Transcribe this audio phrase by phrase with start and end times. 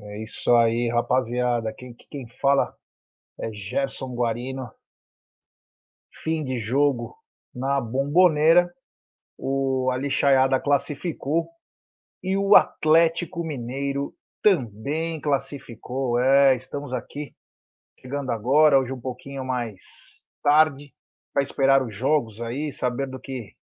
[0.00, 1.72] É isso aí, rapaziada.
[1.72, 2.74] Quem, quem fala
[3.38, 4.70] é Gerson Guarino.
[6.22, 7.16] Fim de jogo
[7.54, 8.72] na Bomboneira.
[9.36, 11.48] O Alixaiada classificou
[12.22, 16.18] e o Atlético Mineiro também classificou.
[16.18, 17.34] É, estamos aqui
[17.98, 19.80] chegando agora, hoje um pouquinho mais
[20.42, 20.92] tarde,
[21.32, 23.54] para esperar os jogos aí, saber do que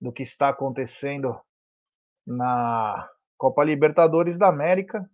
[0.00, 1.40] do que está acontecendo
[2.26, 5.08] na Copa Libertadores da América.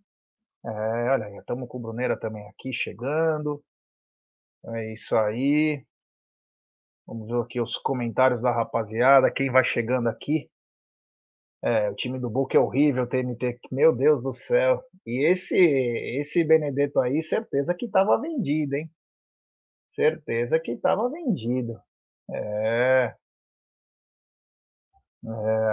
[0.65, 0.69] É,
[1.11, 3.63] olha, já estamos com o Bruneira também aqui chegando.
[4.65, 5.85] É isso aí.
[7.05, 10.49] Vamos ver aqui os comentários da rapaziada, quem vai chegando aqui.
[11.61, 14.83] É, o time do Boca é horrível, TNT, meu Deus do céu.
[15.05, 18.89] E esse esse Benedetto aí, certeza que estava vendido, hein?
[19.91, 21.79] Certeza que estava vendido.
[22.31, 23.15] É.
[25.25, 25.29] É,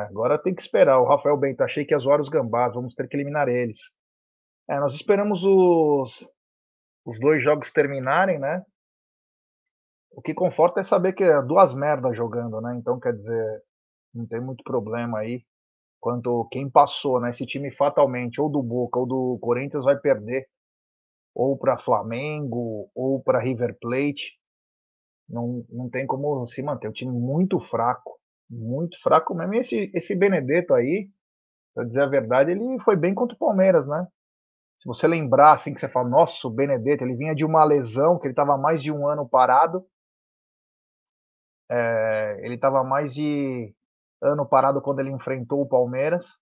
[0.08, 1.00] agora tem que esperar.
[1.00, 3.78] O Rafael Bento, achei que ia zoar os gambás, vamos ter que eliminar eles.
[4.70, 6.32] É, nós esperamos os,
[7.04, 8.64] os dois jogos terminarem, né?
[10.12, 12.76] O que conforta é saber que é duas merdas jogando, né?
[12.76, 13.64] Então, quer dizer,
[14.14, 15.44] não tem muito problema aí.
[15.98, 17.30] Quanto quem passou, né?
[17.30, 20.48] Esse time fatalmente, ou do Boca ou do Corinthians, vai perder.
[21.34, 24.38] Ou para Flamengo, ou para River Plate.
[25.28, 26.86] Não, não tem como se manter.
[26.86, 28.20] O time muito fraco.
[28.48, 29.54] Muito fraco mesmo.
[29.54, 31.10] E esse, esse Benedetto aí,
[31.74, 34.06] para dizer a verdade, ele foi bem contra o Palmeiras, né?
[34.80, 38.18] Se você lembrar, assim, que você fala, nossa, o Benedetto, ele vinha de uma lesão,
[38.18, 39.86] que ele estava mais de um ano parado.
[41.70, 43.74] É, ele estava mais de
[44.22, 46.38] ano parado quando ele enfrentou o Palmeiras.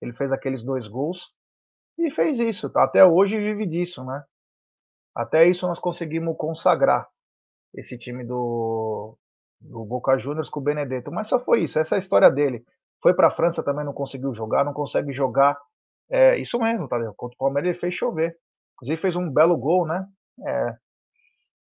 [0.00, 1.34] Ele fez aqueles dois gols
[1.98, 2.70] e fez isso.
[2.76, 4.22] Até hoje vive disso, né?
[5.12, 7.08] Até isso nós conseguimos consagrar
[7.74, 9.18] esse time do,
[9.60, 11.10] do Boca Juniors com o Benedetto.
[11.10, 12.64] Mas só foi isso, essa é a história dele.
[13.02, 15.58] Foi para a França também, não conseguiu jogar, não consegue jogar
[16.10, 17.14] é, isso mesmo, Tadeu.
[17.14, 18.36] Contra o Palmeiras ele fez chover.
[18.74, 20.06] Inclusive fez um belo gol, né?
[20.46, 20.76] É.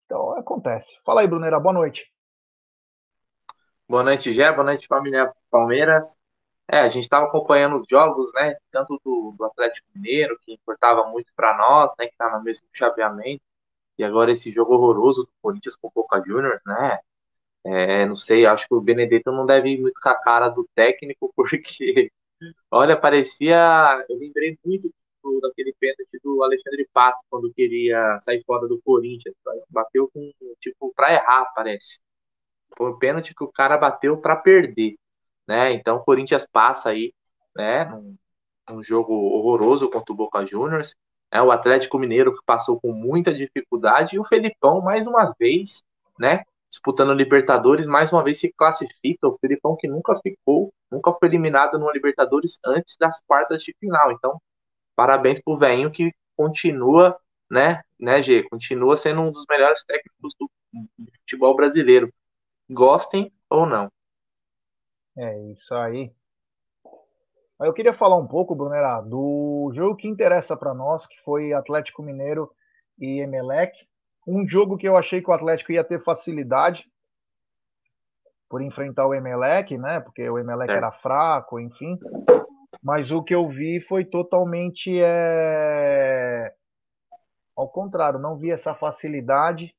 [0.05, 0.99] Então acontece.
[1.05, 2.12] Fala aí, Brunera, boa noite.
[3.88, 4.53] Boa noite, Gé.
[4.53, 6.17] Boa noite, família Palmeiras.
[6.71, 8.56] É, a gente estava acompanhando os jogos, né?
[8.71, 12.06] Tanto do, do Atlético Mineiro, que importava muito para nós, né?
[12.06, 13.43] Que está no mesmo chaveamento.
[13.99, 16.99] E agora esse jogo horroroso do Corinthians com o Boca Juniors, né?
[17.65, 20.69] É, não sei, acho que o Benedetto não deve ir muito com a cara do
[20.75, 22.11] técnico, porque
[22.71, 24.04] Olha, parecia.
[24.09, 29.34] Eu lembrei muito do, daquele pênalti do Alexandre Pato quando queria sair fora do Corinthians.
[29.71, 32.00] Bateu com, tipo, pra errar, parece.
[32.76, 34.97] Foi um pênalti que o cara bateu para perder.
[35.47, 35.72] Né?
[35.72, 37.12] Então o Corinthians passa aí,
[37.56, 37.87] né?
[37.87, 38.16] Num,
[38.70, 40.94] num jogo horroroso contra o Boca Juniors.
[41.31, 45.82] É, o Atlético Mineiro que passou com muita dificuldade e o Felipão, mais uma vez,
[46.19, 46.43] né?
[46.71, 49.29] Disputando Libertadores, mais uma vez se classifica.
[49.29, 54.12] O Felipão que nunca ficou, nunca foi eliminado no Libertadores antes das quartas de final.
[54.12, 54.41] Então,
[54.95, 57.19] parabéns pro velhinho que continua,
[57.51, 58.43] né, né, G?
[58.49, 60.51] Continua sendo um dos melhores técnicos do
[61.21, 62.12] futebol brasileiro.
[62.71, 63.91] Gostem ou não.
[65.17, 66.12] É isso aí.
[67.61, 72.03] Eu queria falar um pouco, Brunera, do jogo que interessa para nós, que foi Atlético
[72.03, 72.49] Mineiro
[72.97, 73.73] e Emelec.
[74.31, 76.87] Um jogo que eu achei que o Atlético ia ter facilidade
[78.47, 80.00] por enfrentar o Emelec, né?
[80.00, 80.77] Porque o Emelec é.
[80.77, 81.99] era fraco, enfim.
[82.83, 86.53] Mas o que eu vi foi totalmente é...
[87.56, 89.75] ao contrário, não vi essa facilidade.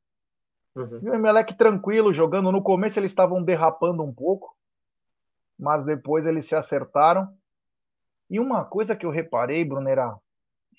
[0.75, 0.99] Uhum.
[1.03, 2.51] E o Emelec tranquilo jogando.
[2.51, 4.55] No começo eles estavam derrapando um pouco,
[5.59, 7.31] mas depois eles se acertaram.
[8.27, 10.15] E uma coisa que eu reparei, Brunera,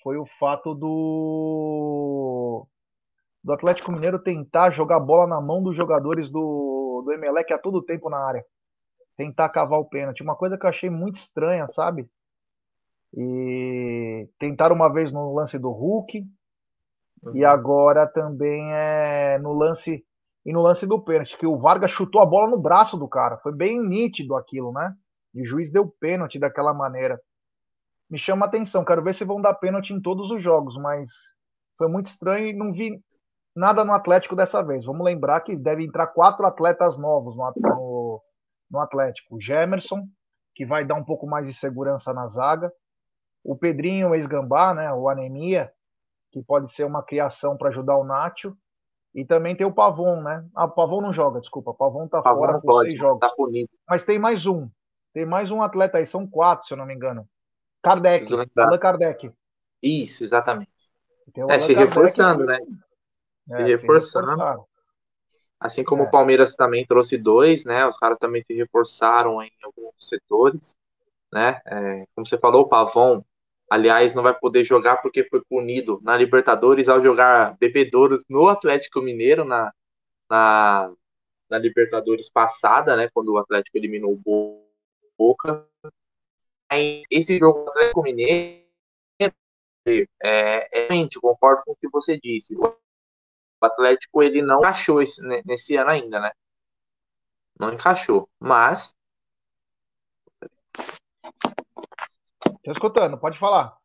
[0.03, 2.67] foi o fato do
[3.43, 7.81] do Atlético Mineiro tentar jogar bola na mão dos jogadores do, do Emelec a todo
[7.81, 8.45] tempo na área.
[9.17, 10.21] Tentar cavar o pênalti.
[10.21, 12.09] Uma coisa que eu achei muito estranha, sabe?
[13.13, 16.23] E tentaram uma vez no lance do Hulk.
[17.23, 17.35] Uhum.
[17.35, 20.05] E agora também é no lance
[20.45, 23.37] e no lance do pênalti, que o Vargas chutou a bola no braço do cara.
[23.37, 24.95] Foi bem nítido aquilo, né?
[25.35, 27.21] E o juiz deu pênalti daquela maneira.
[28.09, 31.09] Me chama a atenção, quero ver se vão dar pênalti em todos os jogos, mas
[31.77, 32.99] foi muito estranho e não vi
[33.55, 34.85] nada no Atlético dessa vez.
[34.85, 38.21] Vamos lembrar que deve entrar quatro atletas novos no, no,
[38.69, 39.35] no Atlético.
[39.35, 40.07] O Gemerson,
[40.55, 42.71] que vai dar um pouco mais de segurança na zaga.
[43.43, 45.71] O Pedrinho, o ex-gambá, né, o Anemia,
[46.31, 48.55] que pode ser uma criação para ajudar o Nacho.
[49.13, 50.45] E também tem o Pavon, né?
[50.55, 51.71] Ah, o Pavon não joga, desculpa.
[51.71, 53.19] O Pavon tá Pavon fora por seis jogos.
[53.19, 53.33] Tá
[53.89, 54.69] Mas tem mais um.
[55.13, 57.27] Tem mais um atleta aí, são quatro, se eu não me engano.
[57.83, 58.25] Kardec,
[58.57, 59.33] Allan Kardec.
[59.83, 60.71] Isso, exatamente.
[61.49, 62.59] É, se reforçando, né?
[63.49, 64.65] É, se reforçando.
[65.59, 66.05] Assim como é.
[66.05, 67.85] o Palmeiras também trouxe dois, né?
[67.85, 70.75] Os caras também se reforçaram em alguns setores,
[71.31, 71.61] né?
[71.65, 73.23] É, como você falou, o Pavon
[73.71, 79.01] Aliás, não vai poder jogar porque foi punido na Libertadores ao jogar bebedouros no Atlético
[79.01, 79.73] Mineiro na,
[80.29, 80.93] na,
[81.49, 83.09] na Libertadores passada, né?
[83.13, 84.67] Quando o Atlético eliminou o
[85.17, 85.65] Boca.
[87.09, 88.61] Esse jogo do Atlético Mineiro
[90.21, 92.53] é, realmente, concordo com o que você disse.
[92.57, 92.75] O
[93.65, 96.31] Atlético ele não encaixou esse, nesse ano ainda, né?
[97.59, 98.29] Não encaixou.
[98.39, 98.95] Mas
[102.63, 103.75] Tô escutando, pode falar.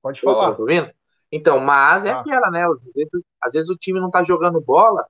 [0.00, 0.54] Pode falar.
[0.54, 0.90] Tô ouvindo?
[1.30, 2.20] Então, mas é ah.
[2.20, 2.64] aquela, né?
[2.64, 5.06] Às vezes, às vezes o time não tá jogando bola,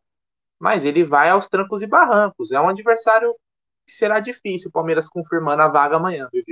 [0.59, 2.51] mas ele vai aos trancos e barrancos.
[2.51, 3.35] É um adversário
[3.87, 6.43] que será difícil, o Palmeiras confirmando a vaga amanhã, viu,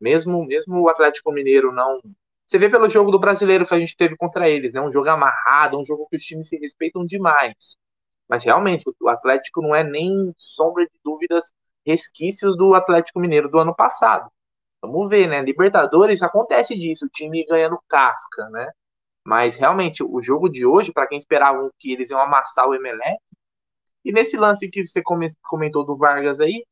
[0.00, 2.00] Mesmo, mesmo o Atlético Mineiro não.
[2.50, 4.80] Você vê pelo jogo do brasileiro que a gente teve contra eles, né?
[4.80, 7.76] Um jogo amarrado, um jogo que os times se respeitam demais.
[8.28, 11.52] Mas realmente, o Atlético não é nem sombra de dúvidas
[11.86, 14.28] resquícios do Atlético Mineiro do ano passado.
[14.82, 15.40] Vamos ver, né?
[15.42, 18.68] Libertadores acontece disso, o time ganhando casca, né?
[19.24, 23.20] Mas realmente o jogo de hoje, para quem esperava que eles iam amassar o Emelec,
[24.04, 25.00] e nesse lance que você
[25.44, 26.66] comentou do Vargas aí,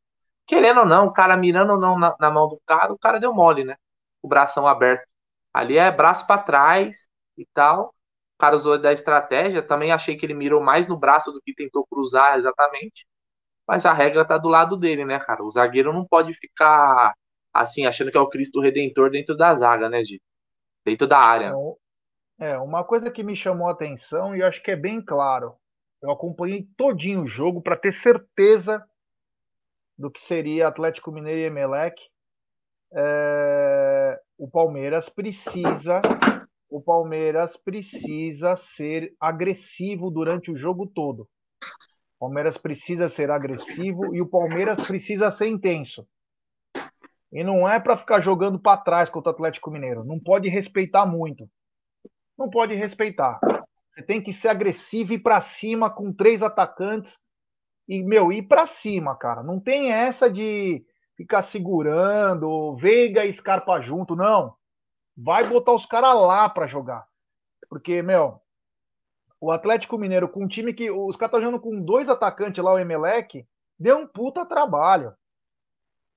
[0.45, 3.21] querendo ou não, o cara mirando ou não na, na mão do cara, o cara
[3.21, 3.77] deu mole, né?
[4.21, 5.07] O bração aberto.
[5.53, 7.89] Ali é braço para trás e tal.
[8.37, 9.63] O cara usou da estratégia.
[9.63, 13.07] Também achei que ele mirou mais no braço do que tentou cruzar exatamente.
[13.67, 15.45] Mas a regra tá do lado dele, né, cara?
[15.45, 17.15] O zagueiro não pode ficar
[17.53, 20.23] assim, achando que é o Cristo Redentor dentro da zaga, né, Gi?
[20.85, 21.53] Dentro da área.
[22.39, 25.55] É, uma coisa que me chamou a atenção e eu acho que é bem claro.
[26.01, 28.83] Eu acompanhei todinho o jogo para ter certeza
[29.99, 32.01] do que seria Atlético Mineiro e Emelec.
[32.93, 33.88] É,
[34.39, 36.01] o Palmeiras precisa
[36.71, 41.23] o Palmeiras precisa ser agressivo durante o jogo todo.
[42.17, 46.07] O Palmeiras precisa ser agressivo e o Palmeiras precisa ser intenso.
[47.33, 50.05] E não é para ficar jogando para trás contra o Atlético Mineiro.
[50.05, 51.49] Não pode respeitar muito.
[52.37, 53.41] Não pode respeitar.
[53.95, 57.19] Você tem que ser agressivo e para cima com três atacantes
[57.89, 59.43] e meu ir para cima, cara.
[59.43, 60.85] Não tem essa de
[61.19, 64.55] ficar segurando, Veiga e Scarpa junto, não.
[65.17, 67.05] Vai botar os caras lá para jogar.
[67.69, 68.41] Porque, meu,
[69.41, 70.89] o Atlético Mineiro, com um time que.
[70.91, 73.45] Os caras estão jogando com dois atacantes lá, o Emelec,
[73.77, 75.13] deu um puta trabalho.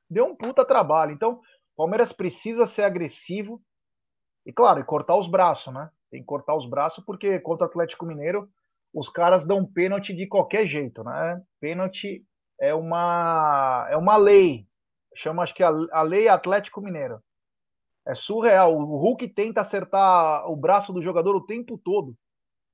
[0.08, 1.12] Deu um puta trabalho.
[1.12, 1.34] Então,
[1.74, 3.60] o Palmeiras precisa ser agressivo.
[4.46, 5.90] E, claro, e cortar os braços, né?
[6.12, 8.48] Tem que cortar os braços, porque contra o Atlético Mineiro,
[8.94, 11.42] os caras dão pênalti de qualquer jeito, né?
[11.60, 12.24] Pênalti
[12.60, 14.68] é uma, é uma lei.
[15.16, 17.22] Chama, acho que a, a lei Atlético Mineiro.
[18.06, 18.76] É surreal.
[18.76, 22.16] O Hulk tenta acertar o braço do jogador o tempo todo.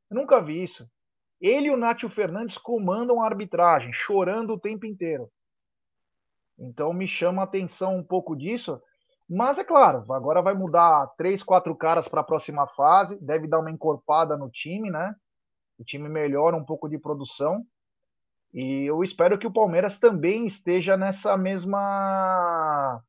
[0.10, 0.90] Eu nunca vi isso.
[1.40, 5.30] Ele e o Nátio Fernandes comandam a arbitragem, chorando o tempo inteiro.
[6.58, 8.82] Então me chama a atenção um pouco disso.
[9.30, 13.60] Mas é claro, agora vai mudar três, quatro caras para a próxima fase, deve dar
[13.60, 15.14] uma encorpada no time, né?
[15.78, 17.64] O time melhora um pouco de produção.
[18.58, 23.00] E eu espero que o Palmeiras também esteja nessa mesma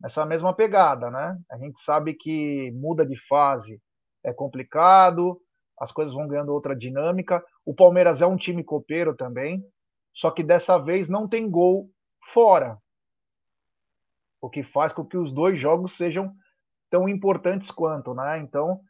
[0.00, 1.38] nessa mesma pegada, né?
[1.48, 3.80] A gente sabe que muda de fase
[4.24, 5.40] é complicado,
[5.78, 7.40] as coisas vão ganhando outra dinâmica.
[7.64, 9.64] O Palmeiras é um time copeiro também,
[10.12, 11.88] só que dessa vez não tem gol
[12.32, 12.76] fora.
[14.40, 16.34] O que faz com que os dois jogos sejam
[16.90, 18.40] tão importantes quanto, né?
[18.40, 18.80] Então,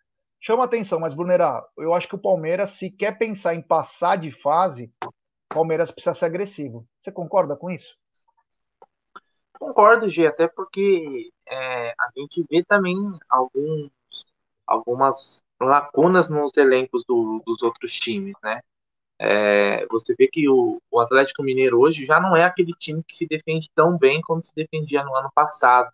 [0.40, 4.30] chama atenção, mas Brunerá, eu acho que o Palmeiras, se quer pensar em passar de
[4.30, 4.90] fase,
[5.48, 6.86] Palmeiras precisa ser agressivo.
[6.98, 7.96] Você concorda com isso?
[9.58, 12.96] Concordo, G, até porque é, a gente vê também
[13.28, 13.90] alguns,
[14.66, 18.60] algumas lacunas nos elencos do, dos outros times, né?
[19.18, 23.16] É, você vê que o, o, Atlético Mineiro hoje já não é aquele time que
[23.16, 25.90] se defende tão bem como se defendia no ano passado.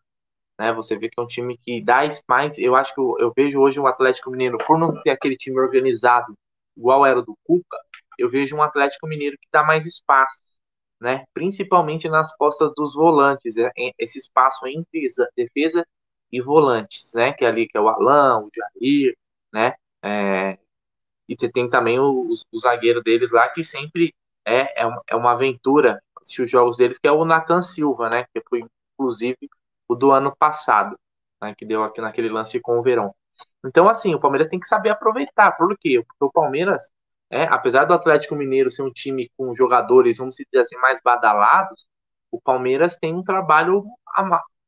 [0.59, 0.73] Né?
[0.73, 2.59] Você vê que é um time que dá mais.
[2.59, 5.59] Eu acho que eu, eu vejo hoje o Atlético Mineiro, por não ter aquele time
[5.61, 6.35] organizado
[6.77, 7.79] igual era o do Cuca,
[8.19, 10.43] eu vejo um Atlético Mineiro que dá mais espaço,
[11.01, 11.25] né?
[11.35, 15.87] principalmente nas costas dos volantes, é, esse espaço entre defesa
[16.31, 17.33] e volantes, né?
[17.33, 19.17] que é ali que é o Alain, o Jair,
[19.53, 19.75] né?
[20.05, 20.59] É,
[21.29, 24.15] e você tem também o, o, zagueiro deles lá, que sempre
[24.45, 28.25] é, é, é uma aventura assistir os jogos deles, que é o Nathan Silva, né?
[28.35, 28.65] Que foi,
[28.95, 29.39] inclusive,
[29.89, 30.99] o do ano passado,
[31.41, 31.55] né?
[31.57, 33.15] Que deu aqui naquele lance com o Verão.
[33.65, 35.53] Então, assim, o Palmeiras tem que saber aproveitar.
[35.53, 36.03] Por quê?
[36.07, 36.91] Porque o Palmeiras,
[37.33, 41.87] é, apesar do Atlético Mineiro ser um time com jogadores, vamos dizer assim, mais badalados,
[42.31, 43.85] o Palmeiras tem um trabalho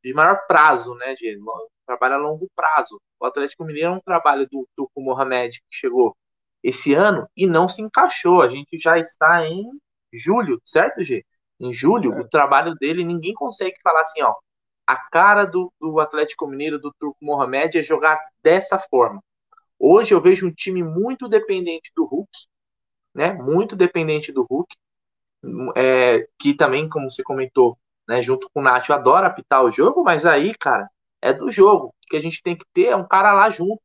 [0.02, 2.98] de maior prazo, né, de um trabalho a longo prazo.
[3.20, 6.16] O Atlético Mineiro é um trabalho do Tuco Mohamed que chegou
[6.62, 8.40] esse ano e não se encaixou.
[8.40, 9.70] A gente já está em
[10.10, 11.22] julho, certo, G?
[11.60, 14.34] Em julho, o trabalho dele, ninguém consegue falar assim, ó,
[14.86, 19.22] a cara do, do Atlético Mineiro, do Turco Mohamed, é jogar dessa forma.
[19.78, 22.30] Hoje eu vejo um time muito dependente do Hulk,
[23.14, 23.32] né?
[23.32, 24.74] Muito dependente do Hulk,
[25.76, 27.78] é, que também, como você comentou,
[28.08, 30.88] né, junto com o Nacho, adora apitar o jogo, mas aí, cara,
[31.22, 31.88] é do jogo.
[31.88, 33.80] O que a gente tem que ter é um cara lá junto.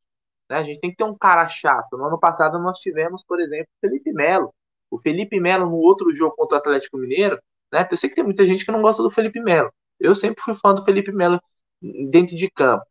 [0.50, 0.58] Né?
[0.58, 1.98] A gente tem que ter um cara chato.
[1.98, 4.54] No ano passado nós tivemos, por exemplo, o Felipe Melo.
[4.92, 7.40] O Felipe Melo, no outro jogo contra o Atlético Mineiro,
[7.72, 7.88] né?
[7.90, 9.72] Eu sei que tem muita gente que não gosta do Felipe Melo.
[10.00, 11.40] Eu sempre fui fã do Felipe Melo
[12.10, 12.86] dentro de campo.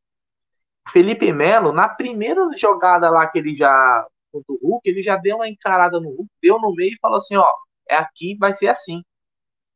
[0.88, 4.06] Felipe Melo, na primeira jogada lá que ele já
[4.44, 7.18] contra o Hulk, ele já deu uma encarada no Hulk, deu no meio e falou
[7.18, 7.46] assim: ó,
[7.88, 9.02] é aqui, vai ser assim.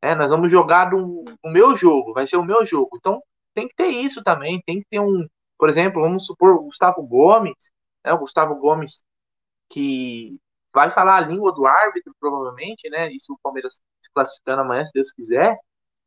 [0.01, 2.97] É, nós vamos jogar do, o meu jogo, vai ser o meu jogo.
[2.97, 3.21] Então
[3.53, 5.27] tem que ter isso também, tem que ter um,
[5.57, 7.71] por exemplo, vamos supor o Gustavo Gomes,
[8.05, 9.03] né, o Gustavo Gomes
[9.69, 10.37] que
[10.73, 13.11] vai falar a língua do árbitro, provavelmente, né?
[13.11, 15.57] Isso o Palmeiras se classificando amanhã, se Deus quiser.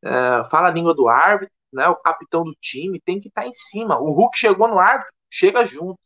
[0.05, 1.89] Uh, fala a língua do árbitro, né?
[1.89, 3.99] O capitão do time tem que estar tá em cima.
[3.99, 5.99] O Hulk chegou no árbitro, chega junto.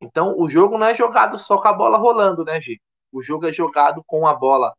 [0.00, 2.78] Então o jogo não é jogado só com a bola rolando, né, G?
[3.12, 4.74] O jogo é jogado com a bola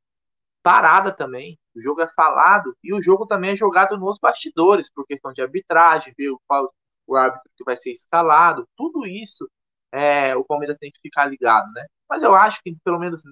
[0.64, 1.58] parada também.
[1.76, 5.42] O jogo é falado e o jogo também é jogado nos bastidores, por questão de
[5.42, 6.72] arbitragem, ver qual
[7.08, 8.68] o árbitro que vai ser escalado.
[8.76, 9.50] Tudo isso
[9.92, 11.86] é, o Palmeiras tem que ficar ligado, né?
[12.10, 13.24] Mas eu acho que, pelo menos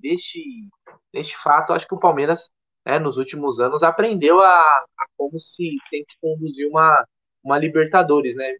[0.00, 0.68] neste,
[1.12, 2.50] neste fato, acho que o Palmeiras,
[2.86, 4.60] né, nos últimos anos, aprendeu a,
[4.98, 7.06] a, como se tem que conduzir uma,
[7.42, 8.54] uma Libertadores, né?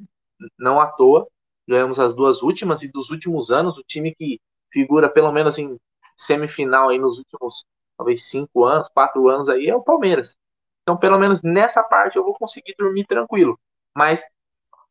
[0.59, 1.27] Não à toa,
[1.69, 4.41] ganhamos as duas últimas, e dos últimos anos, o time que
[4.73, 5.79] figura pelo menos em
[6.17, 7.65] semifinal aí nos últimos,
[7.97, 10.35] talvez, cinco anos, quatro anos aí, é o Palmeiras.
[10.83, 13.59] Então, pelo menos nessa parte, eu vou conseguir dormir tranquilo.
[13.95, 14.25] Mas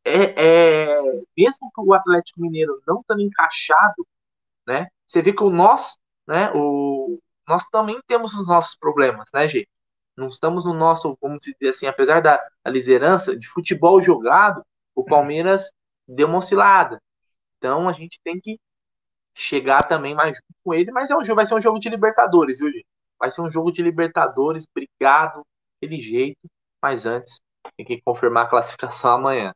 [0.05, 1.01] é, é,
[1.35, 4.07] mesmo que o Atlético Mineiro não estando encaixado,
[4.65, 4.87] né?
[5.05, 6.51] Você vê que o nós, né?
[6.53, 9.69] O, nós também temos os nossos problemas, né, gente?
[10.15, 14.63] Não estamos no nosso, vamos dizer assim, apesar da, da liderança de futebol jogado,
[14.95, 15.71] o Palmeiras
[16.07, 17.01] deu uma oscilada.
[17.57, 18.59] Então a gente tem que
[19.35, 22.59] chegar também mais junto com ele, mas é um vai ser um jogo de Libertadores,
[22.59, 22.85] viu, gente?
[23.19, 25.45] Vai ser um jogo de Libertadores, brigado,
[25.77, 26.39] aquele jeito,
[26.81, 27.39] mas antes
[27.75, 29.53] tem que confirmar a classificação amanhã.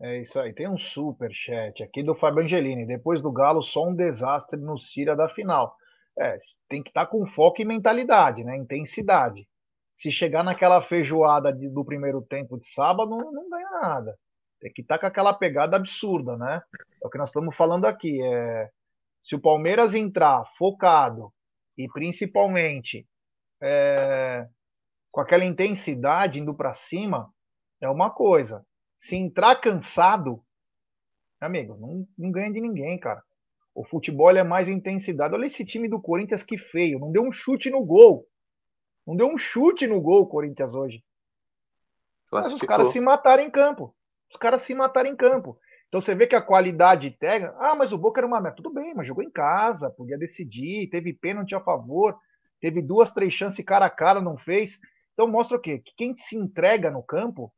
[0.00, 0.52] É isso aí.
[0.52, 2.86] Tem um super chat aqui do Fábio Angelini.
[2.86, 5.74] Depois do Galo, só um desastre no Cira da final.
[6.18, 6.36] É,
[6.68, 8.56] tem que estar tá com foco e mentalidade, né?
[8.56, 9.46] Intensidade.
[9.94, 14.18] Se chegar naquela feijoada de, do primeiro tempo de sábado, não, não ganha nada.
[14.60, 16.62] Tem que tá com aquela pegada absurda, né?
[17.02, 18.22] É o que nós estamos falando aqui.
[18.22, 18.70] É,
[19.22, 21.32] se o Palmeiras entrar focado
[21.76, 23.06] e principalmente
[23.60, 24.46] é,
[25.10, 27.32] com aquela intensidade indo para cima,
[27.80, 28.64] é uma coisa.
[28.98, 30.42] Se entrar cansado,
[31.40, 33.22] amigo, não, não ganha de ninguém, cara.
[33.74, 35.34] O futebol é mais intensidade.
[35.34, 36.98] Olha esse time do Corinthians que feio.
[36.98, 38.26] Não deu um chute no gol.
[39.06, 41.02] Não deu um chute no gol o Corinthians hoje.
[42.30, 43.95] Mas os caras se mataram em campo.
[44.30, 45.58] Os caras se mataram em campo.
[45.88, 47.54] Então você vê que a qualidade técnica.
[47.58, 48.56] Ah, mas o Boca era uma merda.
[48.56, 52.18] Tudo bem, mas jogou em casa, podia decidir, teve pênalti a favor,
[52.60, 54.78] teve duas, três chances cara a cara, não fez.
[55.14, 55.78] Então mostra o quê?
[55.78, 57.52] Que quem se entrega no campo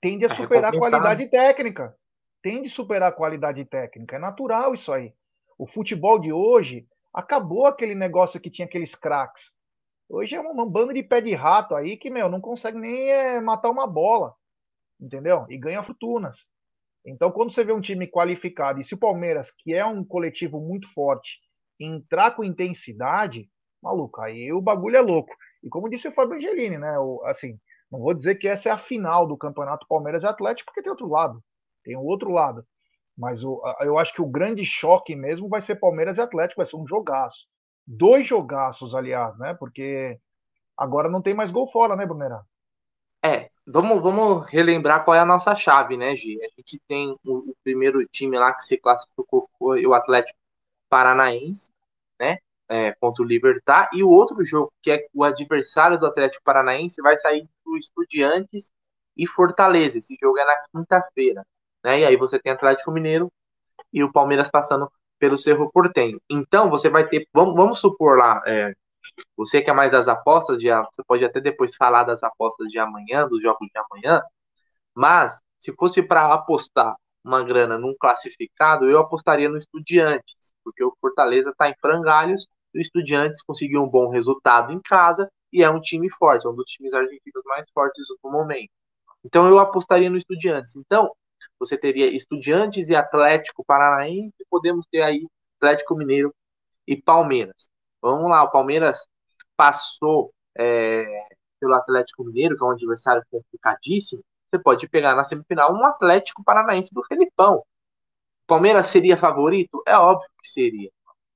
[0.00, 1.96] tende a é superar a qualidade técnica.
[2.42, 4.16] Tende a superar a qualidade técnica.
[4.16, 5.12] É natural isso aí.
[5.58, 9.52] O futebol de hoje acabou aquele negócio que tinha aqueles craques.
[10.08, 13.40] Hoje é uma, banda de pé de rato aí que, meu, não consegue nem é,
[13.40, 14.34] matar uma bola.
[15.00, 15.46] Entendeu?
[15.48, 16.46] E ganha fortunas.
[17.06, 20.60] Então, quando você vê um time qualificado, e se o Palmeiras, que é um coletivo
[20.60, 21.38] muito forte,
[21.80, 23.48] entrar com intensidade,
[23.82, 25.34] maluco, aí o bagulho é louco.
[25.62, 26.98] E como disse o Fábio Angelini, né?
[26.98, 27.58] O, assim,
[27.90, 30.90] não vou dizer que essa é a final do campeonato Palmeiras e Atlético, porque tem
[30.90, 31.42] outro lado.
[31.84, 32.64] Tem o outro lado.
[33.16, 36.66] Mas o, eu acho que o grande choque mesmo vai ser Palmeiras e Atlético, vai
[36.66, 37.46] ser um jogaço.
[37.86, 39.54] Dois jogaços, aliás, né?
[39.54, 40.18] Porque
[40.76, 42.42] agora não tem mais gol fora, né, Brunerá?
[43.24, 46.38] É, vamos, vamos relembrar qual é a nossa chave, né, Gi?
[46.42, 50.38] A gente tem o, o primeiro time lá que se classificou foi o Atlético
[50.88, 51.70] Paranaense,
[52.20, 52.38] né?
[52.68, 57.00] é, contra o Libertar, e o outro jogo, que é o adversário do Atlético Paranaense,
[57.00, 58.70] vai sair do Estudiantes
[59.16, 59.98] e Fortaleza.
[59.98, 61.44] Esse jogo é na quinta-feira.
[61.82, 62.00] Né?
[62.00, 63.32] E aí você tem Atlético Mineiro
[63.92, 66.20] e o Palmeiras passando pelo Cerro Portenho.
[66.30, 68.74] Então você vai ter, vamos, vamos supor lá, é,
[69.36, 72.78] você que é mais das apostas, de, você pode até depois falar das apostas de
[72.78, 74.22] amanhã, dos jogos de amanhã,
[74.94, 80.94] mas se fosse para apostar uma grana num classificado, eu apostaria no Estudiantes, porque o
[81.00, 85.80] Fortaleza está em frangalhos o Estudiantes conseguiu um bom resultado em casa e é um
[85.80, 88.70] time forte, é um dos times argentinos mais fortes do momento.
[89.24, 90.76] Então eu apostaria no Estudiantes.
[90.76, 91.10] Então,
[91.58, 96.34] você teria Estudiantes e Atlético Paranaense, podemos ter aí Atlético Mineiro
[96.86, 97.68] e Palmeiras.
[98.00, 99.06] Vamos lá, o Palmeiras
[99.56, 101.06] passou é,
[101.60, 106.42] pelo Atlético Mineiro, que é um adversário complicadíssimo, você pode pegar na semifinal um Atlético
[106.42, 107.62] Paranaense do Felipão.
[108.46, 109.82] Palmeiras seria favorito?
[109.86, 110.90] É óbvio que seria.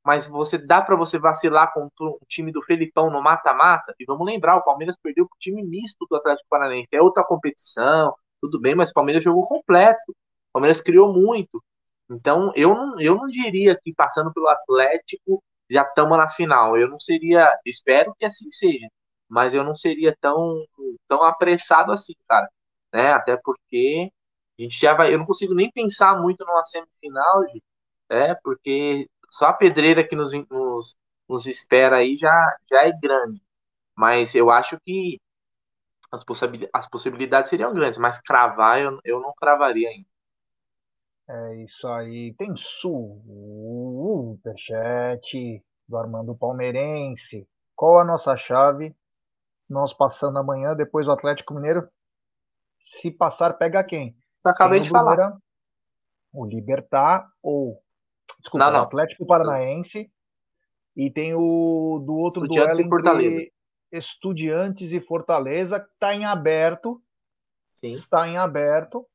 [0.04, 3.95] Mas você dá para você vacilar contra o time do Felipão no mata-mata?
[4.00, 6.88] E vamos lembrar, o Palmeiras perdeu com o time misto do Atlético Paranaense.
[6.90, 10.11] É outra competição, tudo bem, mas o Palmeiras jogou completo.
[10.11, 11.62] O Palmeiras criou muito.
[12.11, 15.42] Então, eu não, eu não diria que passando pelo Atlético
[15.73, 16.76] já estamos na final.
[16.76, 18.88] Eu não seria, espero que assim seja,
[19.29, 20.64] mas eu não seria tão,
[21.09, 22.49] tão apressado assim, cara.
[22.93, 23.12] Né?
[23.12, 24.12] Até porque
[24.59, 25.14] a gente já vai.
[25.14, 27.45] Eu não consigo nem pensar muito numa semifinal,
[28.11, 30.95] é, porque só a pedreira que nos, nos,
[31.29, 33.43] nos espera aí já, já é grande.
[33.97, 35.21] Mas eu acho que
[36.12, 40.07] as, possibilidades, as possibilidades seriam grandes, mas cravar eu, eu não cravaria ainda.
[41.29, 42.35] É isso aí.
[42.35, 43.23] Tem superchat
[45.88, 47.49] do Armando Palmeirense.
[47.75, 48.95] Qual a nossa chave?
[49.69, 51.88] Nós passando amanhã, depois o Atlético Mineiro.
[52.79, 54.17] Se passar, pega quem?
[54.45, 55.38] acabei de falar.
[56.33, 57.81] O Libertar ou.
[58.41, 58.81] Desculpa, não, não.
[58.81, 60.11] o Atlético Paranaense.
[60.97, 63.50] E tem o do outro Estudiantes duelo e Fortaleza.
[63.93, 67.00] Estudiantes e Fortaleza, que está em aberto.
[67.75, 67.91] Sim.
[67.91, 69.07] Está em aberto.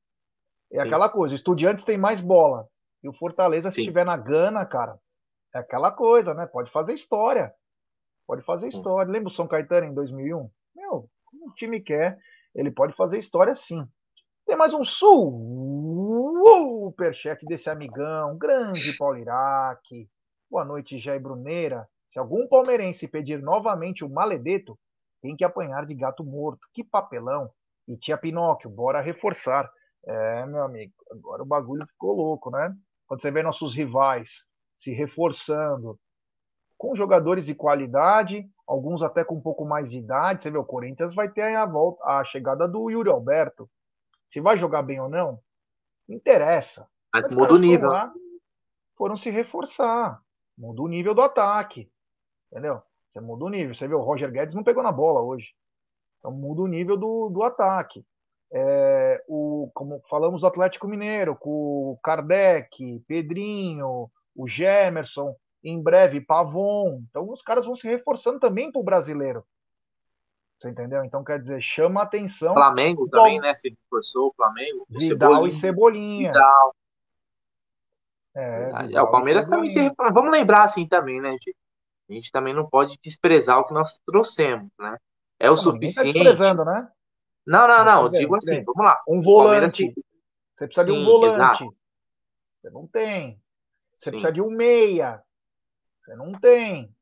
[0.71, 0.87] É Sim.
[0.87, 2.67] aquela coisa, Estudiantes tem mais bola.
[3.03, 4.97] E o Fortaleza, se estiver na Gana, cara,
[5.55, 6.45] é aquela coisa, né?
[6.45, 7.53] Pode fazer história.
[8.25, 9.11] Pode fazer história.
[9.11, 10.49] Lembra o São Caetano em 2001?
[10.75, 12.17] Meu, como o time quer,
[12.53, 13.87] ele pode fazer história sim.
[14.45, 14.83] Tem mais um
[16.83, 20.09] superchat desse amigão, grande Paulo Iraque.
[20.49, 21.87] Boa noite, Jair Bruneira.
[22.09, 24.79] Se algum palmeirense pedir novamente o maledeto,
[25.21, 26.67] tem que apanhar de gato morto.
[26.73, 27.49] Que papelão.
[27.87, 29.69] E tia Pinóquio, bora reforçar.
[30.05, 32.75] É, meu amigo, agora o bagulho ficou louco, né?
[33.05, 35.99] Quando você vê nossos rivais se reforçando
[36.77, 40.43] com jogadores de qualidade, alguns até com um pouco mais de idade.
[40.43, 43.69] Você vê, o Corinthians vai ter a volta, a chegada do Yuri Alberto.
[44.29, 45.39] Se vai jogar bem ou não,
[46.07, 46.87] não interessa.
[47.13, 47.89] Mas, Mas muda o nível.
[47.89, 48.13] Lá,
[48.95, 50.21] foram se reforçar.
[50.57, 51.89] Muda o nível do ataque.
[52.51, 52.81] Entendeu?
[53.09, 53.73] Você muda o nível.
[53.73, 55.53] Você vê, o Roger Guedes não pegou na bola hoje.
[56.19, 58.05] Então muda o nível do, do ataque.
[58.51, 66.21] É, o, como falamos do Atlético Mineiro, com o Kardec, Pedrinho, o Gemerson, em breve
[66.21, 67.01] Pavon.
[67.09, 69.43] Então os caras vão se reforçando também para o brasileiro.
[70.55, 71.03] Você entendeu?
[71.03, 72.53] Então, quer dizer, chama atenção.
[72.53, 73.53] Flamengo também, né?
[73.53, 74.87] Se reforçou o Flamengo.
[74.89, 75.49] O Vidal Cebolinha.
[75.49, 76.31] e Cebolinha.
[76.31, 76.75] Vidal.
[78.35, 81.55] É, Vidal é, o Palmeiras também se Vamos lembrar assim também, né, gente?
[82.09, 84.97] A gente também não pode desprezar o que nós trouxemos, né?
[85.39, 85.95] É o não, tá suficiente.
[85.95, 86.89] Tá desprezando, né?
[87.47, 88.09] Não, não, não.
[88.09, 89.01] Digo assim, vamos lá.
[89.07, 89.93] Um volante.
[90.53, 91.35] Você precisa Sim, de um volante.
[91.35, 91.75] Exato.
[92.61, 93.41] Você não tem.
[93.97, 94.11] Você Sim.
[94.11, 95.23] precisa de um meia.
[96.01, 96.93] Você não tem.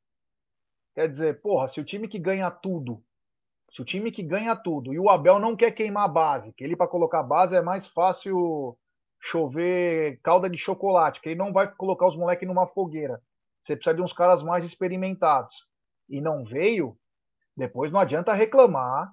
[0.94, 3.04] Quer dizer, porra, se o time que ganha tudo
[3.76, 6.64] se o time que ganha tudo e o Abel não quer queimar a base, que
[6.64, 8.78] ele para colocar a base é mais fácil
[9.20, 13.22] chover calda de chocolate, que ele não vai colocar os moleques numa fogueira.
[13.62, 15.68] Você precisa de uns caras mais experimentados.
[16.08, 16.98] E não veio,
[17.58, 19.12] depois não adianta reclamar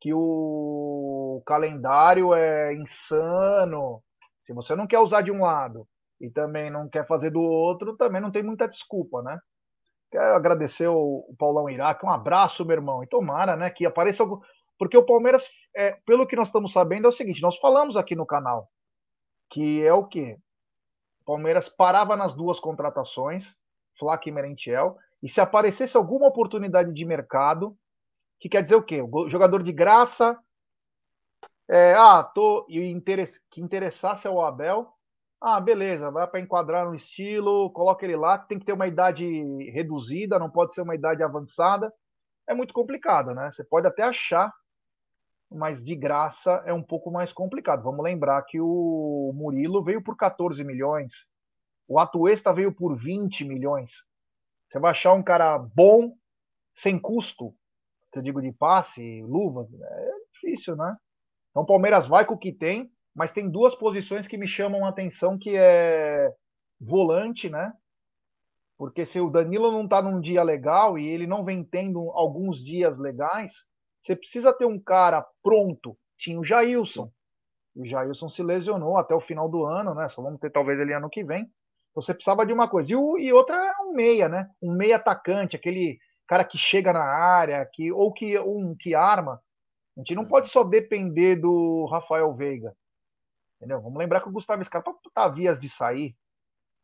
[0.00, 4.02] que o calendário é insano.
[4.46, 5.86] Se você não quer usar de um lado
[6.20, 9.38] e também não quer fazer do outro, também não tem muita desculpa, né?
[10.10, 12.04] Quero agradecer o, Paulão Iraque.
[12.04, 13.02] Um abraço, meu irmão.
[13.04, 14.42] E tomara, né, que apareça algo.
[14.78, 18.16] Porque o Palmeiras, é, pelo que nós estamos sabendo, é o seguinte: nós falamos aqui
[18.16, 18.68] no canal
[19.50, 20.38] que é o quê?
[21.22, 23.54] O Palmeiras parava nas duas contratações,
[23.98, 27.76] Flack e Merentiel, e se aparecesse alguma oportunidade de mercado,
[28.40, 29.02] que quer dizer o quê?
[29.02, 30.36] O jogador de graça,
[31.68, 33.00] é, ah, tô, e
[33.50, 34.92] que interessasse ao Abel,
[35.40, 39.24] ah, beleza, vai para enquadrar no estilo, coloca ele lá, tem que ter uma idade
[39.70, 41.92] reduzida, não pode ser uma idade avançada.
[42.46, 43.50] É muito complicado, né?
[43.50, 44.52] Você pode até achar,
[45.50, 47.82] mas de graça é um pouco mais complicado.
[47.82, 51.26] Vamos lembrar que o Murilo veio por 14 milhões,
[51.88, 54.04] o Atuesta veio por 20 milhões.
[54.68, 56.14] Você vai achar um cara bom,
[56.74, 57.54] sem custo,
[58.10, 60.96] que eu digo de passe, luvas, é difícil, né?
[61.50, 64.84] Então o Palmeiras vai com o que tem, mas tem duas posições que me chamam
[64.84, 66.32] a atenção, que é
[66.80, 67.72] volante, né?
[68.78, 72.64] Porque se o Danilo não está num dia legal e ele não vem tendo alguns
[72.64, 73.52] dias legais,
[73.98, 75.96] você precisa ter um cara pronto.
[76.16, 77.12] Tinha o Jailson.
[77.76, 80.08] O Jailson se lesionou até o final do ano, né?
[80.08, 81.46] Só vamos ter talvez ele ano que vem.
[81.94, 82.92] Você precisava de uma coisa.
[82.92, 84.48] E, o, e outra é um meia, né?
[84.62, 85.98] Um meia atacante, aquele
[86.30, 89.42] cara que chega na área, que ou que um que arma.
[89.96, 92.72] A gente não pode só depender do Rafael Veiga.
[93.56, 93.80] Entendeu?
[93.80, 96.14] Vamos lembrar que o Gustavo Scarpa tá vias de sair.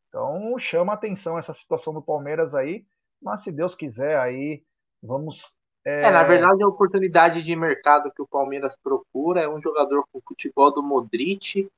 [0.08, 2.84] Então chama atenção essa situação do Palmeiras aí.
[3.22, 4.64] Mas se Deus quiser aí,
[5.00, 5.52] vamos
[5.84, 6.02] É...
[6.02, 6.10] é...
[6.10, 10.74] na verdade, a oportunidade de mercado que o Palmeiras procura é um jogador com futebol
[10.74, 11.70] do Modric,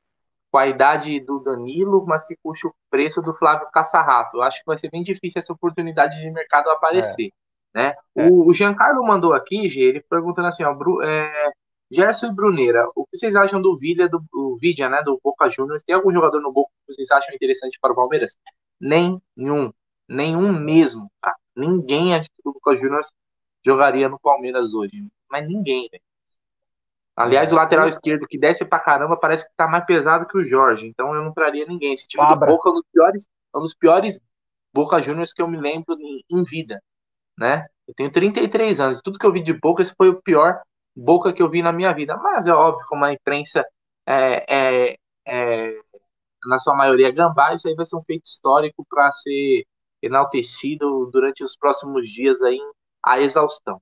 [0.50, 4.38] com a idade do Danilo, mas que puxa o preço do Flávio Caçarrato.
[4.38, 7.26] Eu acho que vai ser bem difícil essa oportunidade de mercado aparecer.
[7.26, 7.47] É.
[7.74, 7.94] Né?
[8.16, 8.26] É.
[8.28, 11.52] O, o Giancarlo mandou aqui, G, ele perguntando assim, ó, Bru, é,
[11.90, 15.48] Gerson e Bruneira, o que vocês acham do Vidia, do o Vidia, né, do Boca
[15.48, 15.82] Juniors?
[15.82, 18.36] Tem algum jogador no Boca que vocês acham interessante para o Palmeiras?
[18.80, 19.72] Nenhum,
[20.08, 21.34] nenhum mesmo, tá?
[21.56, 23.08] Ninguém do Boca Juniors
[23.64, 26.02] jogaria no Palmeiras hoje, mas ninguém, velho.
[27.18, 30.46] Aliás, o lateral esquerdo que desce pra caramba parece que tá mais pesado que o
[30.46, 30.86] Jorge.
[30.86, 31.92] Então eu não traria ninguém.
[31.92, 32.46] Esse time Fabra.
[32.46, 34.20] do Boca é um dos piores, é um dos piores
[34.72, 36.80] Boca Juniors que eu me lembro em, em, vida.
[37.38, 37.64] Né?
[37.86, 39.00] Eu tenho 33 anos.
[39.02, 40.60] Tudo que eu vi de Boca, esse foi o pior
[40.94, 42.16] Boca que eu vi na minha vida.
[42.16, 43.64] Mas é óbvio, como a imprensa
[44.06, 44.96] é, é,
[45.26, 45.80] é
[46.46, 49.64] na sua maioria gambá, isso aí vai ser um feito histórico para ser
[50.02, 52.58] enaltecido durante os próximos dias aí
[53.04, 53.80] a exaustão.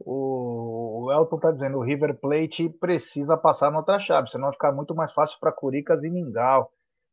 [0.00, 4.72] O Elton está dizendo o River Plate precisa passar na outra chave, senão vai ficar
[4.72, 6.70] muito mais fácil para Curicas e Mingau.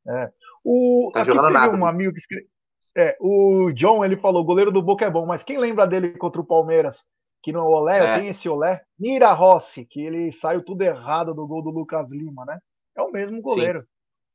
[0.08, 0.32] É.
[0.63, 2.48] O, tá aqui teve nada, um amigo que escreveu.
[2.97, 6.17] É, o John ele falou: o goleiro do Boca é bom, mas quem lembra dele
[6.17, 7.03] contra o Palmeiras?
[7.43, 8.19] Que no Olé, é.
[8.19, 12.43] tem esse Olé, Mira Rossi, que ele saiu tudo errado do gol do Lucas Lima,
[12.45, 12.58] né?
[12.97, 13.81] É o mesmo goleiro.
[13.81, 13.88] Sim.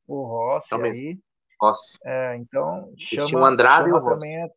[0.06, 1.18] O Rossi é aí.
[1.60, 1.98] Rossi.
[2.04, 4.14] É, então chama, Tinha o Andrade chama e o Rossi.
[4.14, 4.48] também é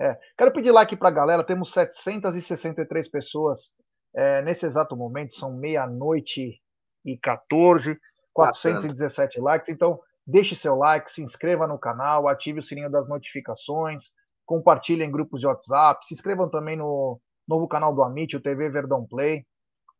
[0.00, 1.44] é, quero pedir like para a galera.
[1.44, 3.72] Temos 763 pessoas
[4.14, 5.34] é, nesse exato momento.
[5.34, 6.58] São meia-noite
[7.04, 8.00] e 14,
[8.32, 9.44] 417 Bacana.
[9.44, 9.68] likes.
[9.68, 10.00] Então,
[10.30, 14.10] deixe seu like, se inscreva no canal, ative o sininho das notificações,
[14.46, 18.68] compartilhe em grupos de WhatsApp, se inscrevam também no novo canal do Amit, o TV
[18.68, 19.44] Verdão Play.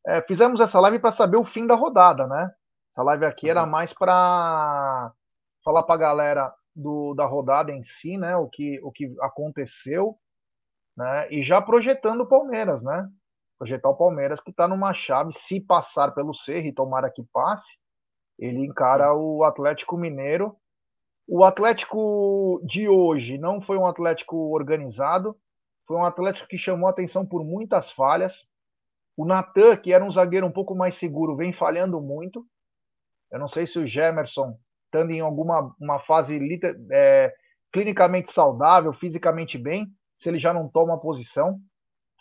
[0.07, 2.51] É, fizemos essa live para saber o fim da rodada, né?
[2.93, 3.71] Essa live aqui era uhum.
[3.71, 5.13] mais para
[5.65, 8.37] falar para a galera do, da rodada em si, né?
[8.37, 10.17] O que, o que aconteceu,
[10.97, 11.29] né?
[11.31, 13.09] E já projetando o Palmeiras, né?
[13.59, 17.79] Projetar o Palmeiras que está numa chave, se passar pelo Cerro e tomara que passe,
[18.41, 20.57] ele encara o Atlético Mineiro.
[21.29, 25.37] O Atlético de hoje não foi um Atlético organizado,
[25.87, 28.33] foi um Atlético que chamou atenção por muitas falhas.
[29.17, 32.45] O Natan, que era um zagueiro um pouco mais seguro, vem falhando muito.
[33.31, 36.41] Eu não sei se o Gemerson estando em alguma uma fase
[36.91, 37.33] é,
[37.73, 41.61] clinicamente saudável, fisicamente bem, se ele já não toma posição.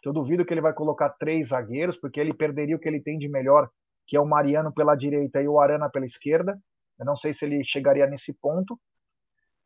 [0.03, 3.17] Eu duvido que ele vai colocar três zagueiros, porque ele perderia o que ele tem
[3.17, 3.69] de melhor,
[4.09, 6.59] que é o Mariano pela direita e o Arana pela esquerda.
[6.99, 8.77] Eu não sei se ele chegaria nesse ponto,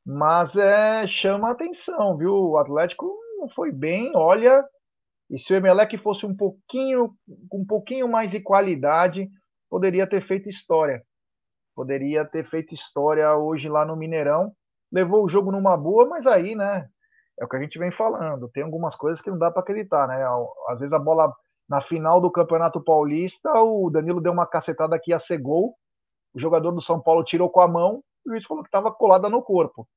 [0.05, 2.33] mas é, chama atenção, viu?
[2.33, 4.63] O Atlético não foi bem, olha.
[5.29, 7.15] E se o Emelec fosse um pouquinho,
[7.49, 9.29] com um pouquinho mais de qualidade,
[9.69, 11.01] poderia ter feito história.
[11.73, 14.51] Poderia ter feito história hoje lá no Mineirão.
[14.91, 16.85] Levou o jogo numa boa, mas aí, né?
[17.39, 18.49] É o que a gente vem falando.
[18.49, 20.23] Tem algumas coisas que não dá para acreditar, né?
[20.67, 21.33] Às vezes a bola
[21.67, 25.75] na final do Campeonato Paulista, o Danilo deu uma cacetada que ia ser gol.
[26.33, 28.91] O jogador do São Paulo tirou com a mão e o juiz falou que estava
[28.91, 29.87] colada no corpo.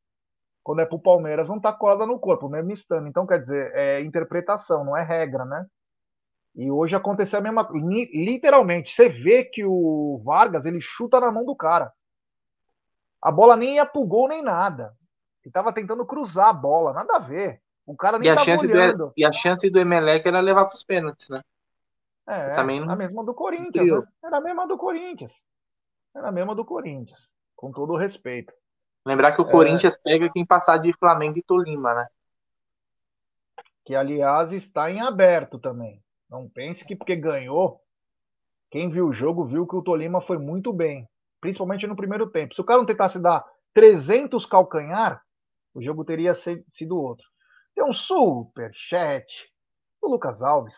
[0.62, 3.06] Quando é pro Palmeiras, não está colada no corpo, mesmo estando.
[3.06, 5.64] Então, quer dizer, é interpretação, não é regra, né?
[6.56, 8.94] E hoje aconteceu a mesma literalmente.
[8.94, 11.92] Você vê que o Vargas ele chuta na mão do cara.
[13.20, 14.94] A bola nem ia pro gol nem nada.
[15.44, 17.60] Ele tava tentando cruzar a bola, nada a ver.
[17.86, 19.06] O cara nem e tava olhando.
[19.06, 21.42] Do, e a chance do Emelec era levar pros pênaltis, né?
[22.28, 22.90] É, também não...
[22.90, 24.02] a mesma do Corinthians, né?
[24.24, 25.32] Era a mesma do Corinthians.
[26.14, 27.32] Era a mesma do Corinthians.
[27.54, 28.52] Com todo o respeito.
[29.04, 29.50] Lembrar que o é...
[29.50, 32.08] Corinthians pega quem passar de Flamengo e Tolima, né?
[33.84, 36.02] Que, aliás, está em aberto também.
[36.28, 37.80] Não pense que porque ganhou,
[38.70, 41.08] quem viu o jogo viu que o Tolima foi muito bem,
[41.40, 42.54] principalmente no primeiro tempo.
[42.54, 45.22] Se o cara não tentasse dar 300 calcanhar,
[45.72, 47.24] o jogo teria sido outro.
[47.74, 49.48] Tem um super chat
[50.02, 50.76] do Lucas Alves.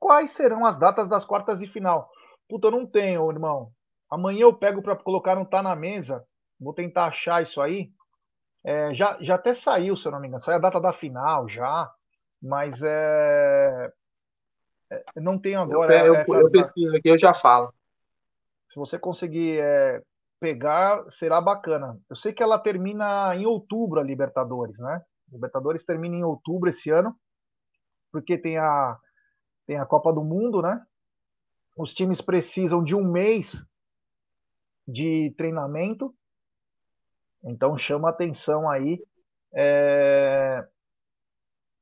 [0.00, 2.10] Quais serão as datas das quartas de final?
[2.48, 3.70] Puta, eu não tenho, irmão.
[4.10, 6.24] Amanhã eu pego para colocar não tá na mesa.
[6.58, 7.92] Vou tentar achar isso aí.
[8.64, 10.42] É, já, já até saiu, se eu não me engano.
[10.42, 11.88] Saiu a data da final já.
[12.42, 13.92] Mas é,
[14.90, 16.04] é, não tenho agora.
[16.04, 17.72] Eu, eu, eu pesquiso aqui, eu já falo.
[18.66, 20.02] Se você conseguir é,
[20.40, 22.00] pegar, será bacana.
[22.08, 25.02] Eu sei que ela termina em outubro, a Libertadores, né?
[25.30, 27.14] Libertadores termina em outubro esse ano,
[28.10, 28.98] porque tem a,
[29.70, 30.84] tem a Copa do Mundo, né?
[31.76, 33.64] Os times precisam de um mês
[34.84, 36.12] de treinamento,
[37.44, 39.00] então chama atenção aí.
[39.54, 40.66] É,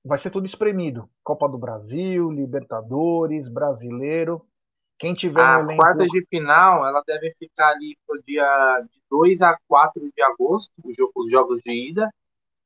[0.05, 1.09] vai ser tudo espremido.
[1.25, 4.47] Copa do Brasil, Libertadores, Brasileiro.
[4.99, 5.81] Quem tiver As elenco...
[5.81, 10.75] quartas de final, ela deve ficar ali pro dia de 2 a 4 de agosto,
[10.85, 12.13] os jogos de ida,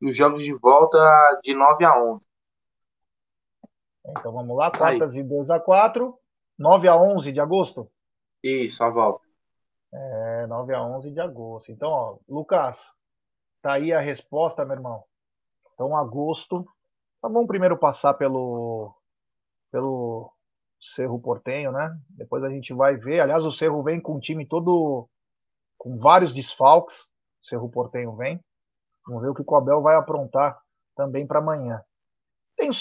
[0.01, 0.99] e os jogos de volta
[1.45, 2.27] de 9 a 11.
[4.07, 6.19] Então vamos lá, quartas e 2 a 4
[6.59, 7.91] 9 a 11 de agosto?
[8.43, 9.25] Isso, a volta.
[9.93, 11.73] É, 9 a 11 de agosto.
[11.73, 12.93] Então, ó, Lucas,
[13.61, 15.05] tá aí a resposta, meu irmão.
[15.75, 16.67] Então, agosto.
[17.19, 18.95] Então, vamos primeiro passar pelo,
[19.71, 20.33] pelo
[20.81, 21.97] Cerro Portenho, né?
[22.11, 23.21] Depois a gente vai ver.
[23.21, 25.09] Aliás, o Cerro vem com um time todo
[25.79, 27.03] com vários desfalques.
[27.43, 28.41] O Cerro Portenho vem.
[29.07, 30.61] Vamos ver o que o Abel vai aprontar
[30.95, 31.83] também para amanhã.
[32.57, 32.73] Tem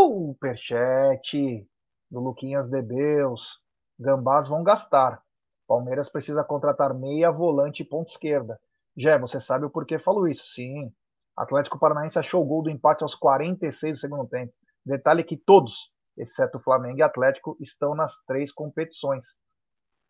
[0.00, 1.68] superchat
[2.10, 3.60] do Luquinhas Debeus.
[3.98, 5.22] Gambás vão gastar.
[5.68, 8.58] Palmeiras precisa contratar meia, volante e ponta esquerda.
[8.96, 10.46] Jé, você sabe o porquê falo isso?
[10.46, 10.90] Sim.
[11.36, 14.52] Atlético Paranaense achou o gol do empate aos 46 do segundo tempo.
[14.84, 19.24] Detalhe que todos, exceto Flamengo e Atlético, estão nas três competições.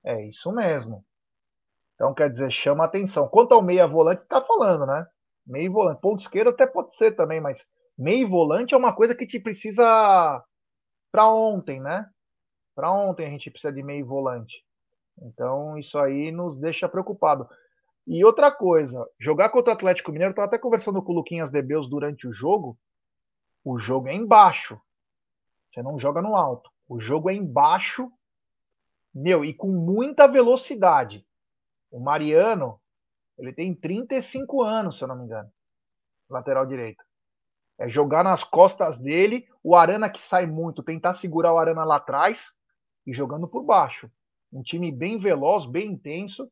[0.05, 1.05] É isso mesmo.
[1.95, 3.29] Então, quer dizer, chama atenção.
[3.29, 5.07] Quanto ao meia volante, tá falando, né?
[5.47, 6.01] Meio volante.
[6.01, 7.67] Ponto esquerdo até pode ser também, mas
[8.01, 10.43] meio volante é uma coisa que te precisa
[11.13, 12.09] para ontem, né?
[12.75, 14.65] Para ontem a gente precisa de meio volante.
[15.21, 17.47] Então, isso aí nos deixa preocupado.
[18.07, 21.89] E outra coisa, jogar contra o Atlético Mineiro, eu até conversando com o Luquinhas Debeus
[21.91, 22.79] durante o jogo.
[23.63, 24.81] O jogo é embaixo.
[25.69, 26.71] Você não joga no alto.
[26.89, 28.11] O jogo é embaixo,
[29.15, 31.27] meu, e com muita velocidade.
[31.91, 32.81] O Mariano,
[33.39, 35.51] ele tem 35 anos, se eu não me engano.
[36.29, 37.05] Lateral direito.
[37.81, 41.97] É jogar nas costas dele, o Arana que sai muito, tentar segurar o Arana lá
[41.97, 42.53] atrás
[43.07, 44.11] e jogando por baixo.
[44.53, 46.47] Um time bem veloz, bem intenso.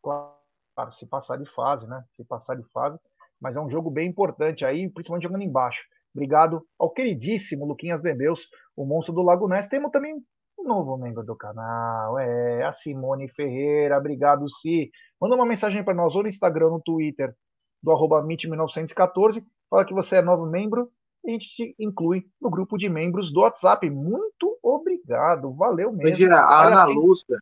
[0.00, 2.04] Claro, se passar de fase, né?
[2.12, 2.96] Se passar de fase.
[3.40, 5.82] Mas é um jogo bem importante aí, principalmente jogando embaixo.
[6.14, 9.66] Obrigado ao queridíssimo Luquinhas Debeus, o monstro do Lago Ness.
[9.66, 10.14] Temos também
[10.56, 13.98] um novo membro do canal, é a Simone Ferreira.
[13.98, 14.92] Obrigado, Si.
[15.20, 17.34] Manda uma mensagem para nós ou no Instagram, no Twitter,
[17.82, 20.88] do arroba 1914 fala que você é novo membro
[21.24, 23.90] e a gente te inclui no grupo de membros do WhatsApp.
[23.90, 26.32] Muito obrigado, valeu mesmo.
[26.32, 26.94] a Ana assim...
[26.94, 27.38] Lúcia,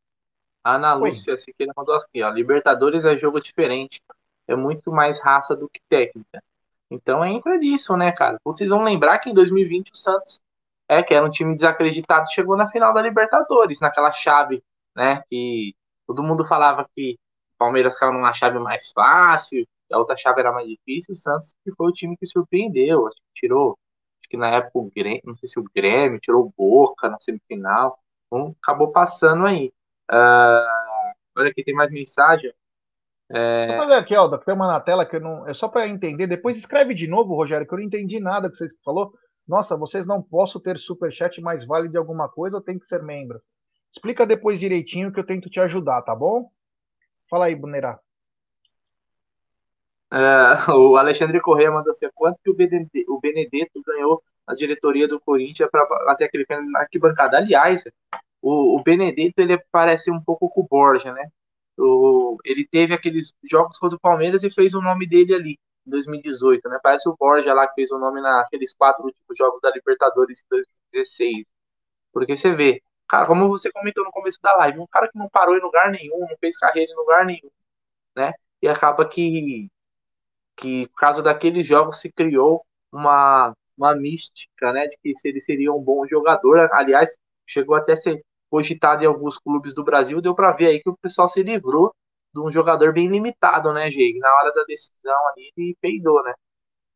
[0.64, 4.00] a Ana Lúcia Siqueira mandou aqui, ó, Libertadores é jogo diferente,
[4.48, 6.42] é muito mais raça do que técnica.
[6.90, 8.38] Então entra nisso, né, cara?
[8.44, 10.40] Vocês vão lembrar que em 2020 o Santos,
[10.88, 14.62] é, que era um time desacreditado, chegou na final da Libertadores, naquela chave,
[14.96, 15.74] né, que
[16.06, 17.18] todo mundo falava que
[17.54, 21.54] o Palmeiras caiu numa chave mais fácil, a outra chave era mais difícil, o Santos
[21.64, 23.78] que foi o time que surpreendeu, acho que tirou,
[24.20, 27.18] acho que na época o Grêmio, não sei se o Grêmio tirou o Boca na
[27.20, 29.72] semifinal, então acabou passando aí.
[30.10, 32.52] Uh, olha aqui, tem mais mensagem.
[33.30, 33.66] É...
[33.68, 35.48] Vou fazer aqui, ó, tem uma na tela que eu não.
[35.48, 36.26] É só para entender.
[36.26, 39.12] Depois escreve de novo, Rogério, que eu não entendi nada que você falou.
[39.46, 43.02] Nossa, vocês não posso ter superchat mais vale de alguma coisa ou tem que ser
[43.02, 43.40] membro?
[43.90, 46.50] Explica depois direitinho que eu tento te ajudar, tá bom?
[47.28, 47.98] Fala aí, Bunerá.
[50.12, 52.54] Uh, o Alexandre Correia mandou assim: quanto que o
[53.20, 57.38] Benedetto, ganhou na diretoria do Corinthians para bater aquele na arquibancada?
[57.38, 57.84] Aliás,
[58.42, 61.28] o, o, Benedetto ele parece um pouco com o Borja, né?
[61.78, 65.90] O, ele teve aqueles jogos contra o Palmeiras e fez o nome dele ali em
[65.90, 66.78] 2018, né?
[66.82, 70.48] Parece o Borja lá que fez o nome naqueles quatro últimos jogos da Libertadores em
[70.50, 71.46] 2016.
[72.12, 75.28] Porque você vê, cara, como você comentou no começo da live, um cara que não
[75.30, 77.50] parou em lugar nenhum, não fez carreira em lugar nenhum,
[78.16, 78.32] né?
[78.62, 79.70] E acaba que
[80.56, 85.72] que por causa daquele jogo se criou uma, uma mística, né, de que ele seria
[85.72, 86.68] um bom jogador.
[86.72, 90.20] Aliás, chegou até a ser cogitado em alguns clubes do Brasil.
[90.20, 91.94] Deu para ver aí que o pessoal se livrou
[92.34, 94.18] de um jogador bem limitado, né, Jake?
[94.18, 96.34] Na hora da decisão ali, ele peidou, né?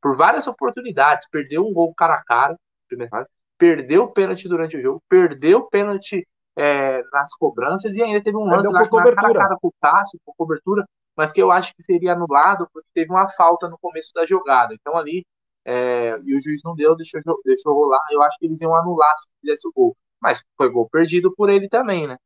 [0.01, 2.57] Por várias oportunidades, perdeu um gol cara a cara,
[2.89, 3.27] primeiro,
[3.59, 8.37] perdeu o pênalti durante o jogo, perdeu o pênalti é, nas cobranças e ainda teve
[8.37, 10.85] um lance lá, na cara cara com o Cássio, com cobertura
[11.17, 14.75] mas que eu acho que seria anulado porque teve uma falta no começo da jogada.
[14.75, 15.27] Então ali,
[15.65, 18.03] é, e o juiz não deu, deixou, deixou rolar.
[18.11, 19.97] Eu acho que eles iam anular se fizesse o gol.
[20.21, 22.19] Mas foi gol perdido por ele também, né?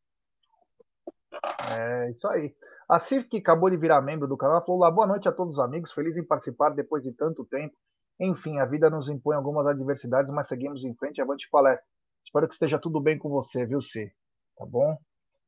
[1.71, 2.53] É isso aí.
[2.89, 5.55] A Cif, que acabou de virar membro do canal, falou lá, boa noite a todos
[5.55, 7.75] os amigos, feliz em participar depois de tanto tempo.
[8.19, 11.89] Enfim, a vida nos impõe algumas adversidades, mas seguimos em frente, avante palestra.
[12.25, 14.13] Espero que esteja tudo bem com você, viu, C?
[14.61, 14.95] Tá bom?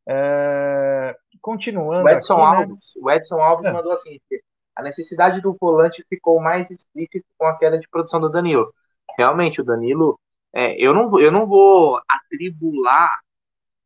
[0.09, 1.15] É...
[1.43, 2.05] Continuando.
[2.05, 2.63] O Edson aqui, né?
[2.63, 3.03] Alves, né?
[3.03, 3.73] o Edson Alves é.
[3.73, 4.19] mandou assim:
[4.75, 8.73] a necessidade do volante ficou mais explícita com a queda de produção do Danilo.
[9.19, 10.19] Realmente, o Danilo,
[10.55, 13.21] é, eu, não, eu não vou atribular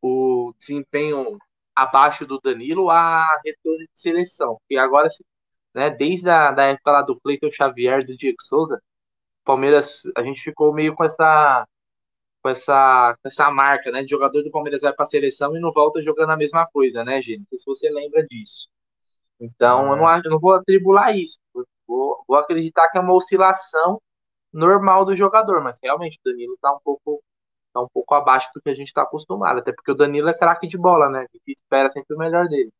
[0.01, 1.37] o desempenho
[1.75, 4.61] abaixo do Danilo a retorno de seleção.
[4.69, 5.09] E agora,
[5.75, 8.81] né, desde a da época lá do Cleiton Xavier, do Diego Souza,
[9.43, 11.67] Palmeiras, a gente ficou meio com essa
[12.47, 14.03] com essa, com essa marca, né?
[14.03, 17.03] De jogador do Palmeiras vai para a seleção e não volta jogando a mesma coisa,
[17.03, 17.39] né, gente?
[17.39, 18.69] Não sei se você lembra disso.
[19.39, 19.91] Então, é.
[19.91, 21.37] eu, não, eu não vou atribular isso.
[21.85, 24.01] Vou, vou acreditar que é uma oscilação
[24.53, 27.21] normal do jogador, mas realmente o Danilo tá um pouco
[27.73, 30.33] tá um pouco abaixo do que a gente está acostumado, até porque o Danilo é
[30.33, 31.27] craque de bola, né?
[31.33, 32.71] Gente espera sempre o melhor dele.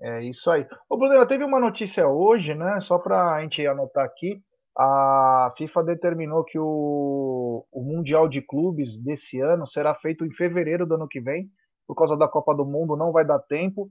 [0.00, 0.66] É isso aí.
[0.88, 2.80] Ô, Bruno, teve uma notícia hoje, né?
[2.80, 4.42] Só para a gente anotar aqui.
[4.78, 10.86] A FIFA determinou que o, o Mundial de Clubes desse ano será feito em fevereiro
[10.86, 11.50] do ano que vem.
[11.86, 13.90] Por causa da Copa do Mundo, não vai dar tempo.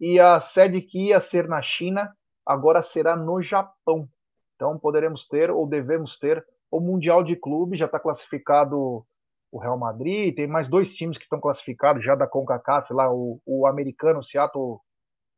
[0.00, 2.14] E a sede que ia ser na China
[2.46, 4.08] agora será no Japão.
[4.56, 7.78] Então poderemos ter, ou devemos ter, o Mundial de Clubes.
[7.78, 9.04] Já está classificado
[9.52, 13.38] o Real Madrid, tem mais dois times que estão classificados já da CONCACAF, lá o,
[13.44, 14.80] o americano Seattle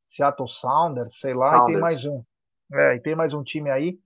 [0.06, 1.68] Seattle Sounders, sei lá, Sounders.
[1.68, 2.24] e tem mais um.
[2.72, 3.98] É, e tem mais um time aí,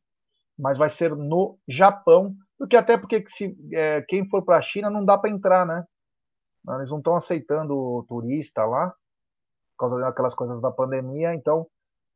[0.59, 4.91] mas vai ser no Japão, porque até porque se, é, quem for para a China
[4.91, 5.85] não dá para entrar, né?
[6.77, 8.89] Eles não estão aceitando turista lá,
[9.77, 11.67] por causa daquelas coisas da pandemia, então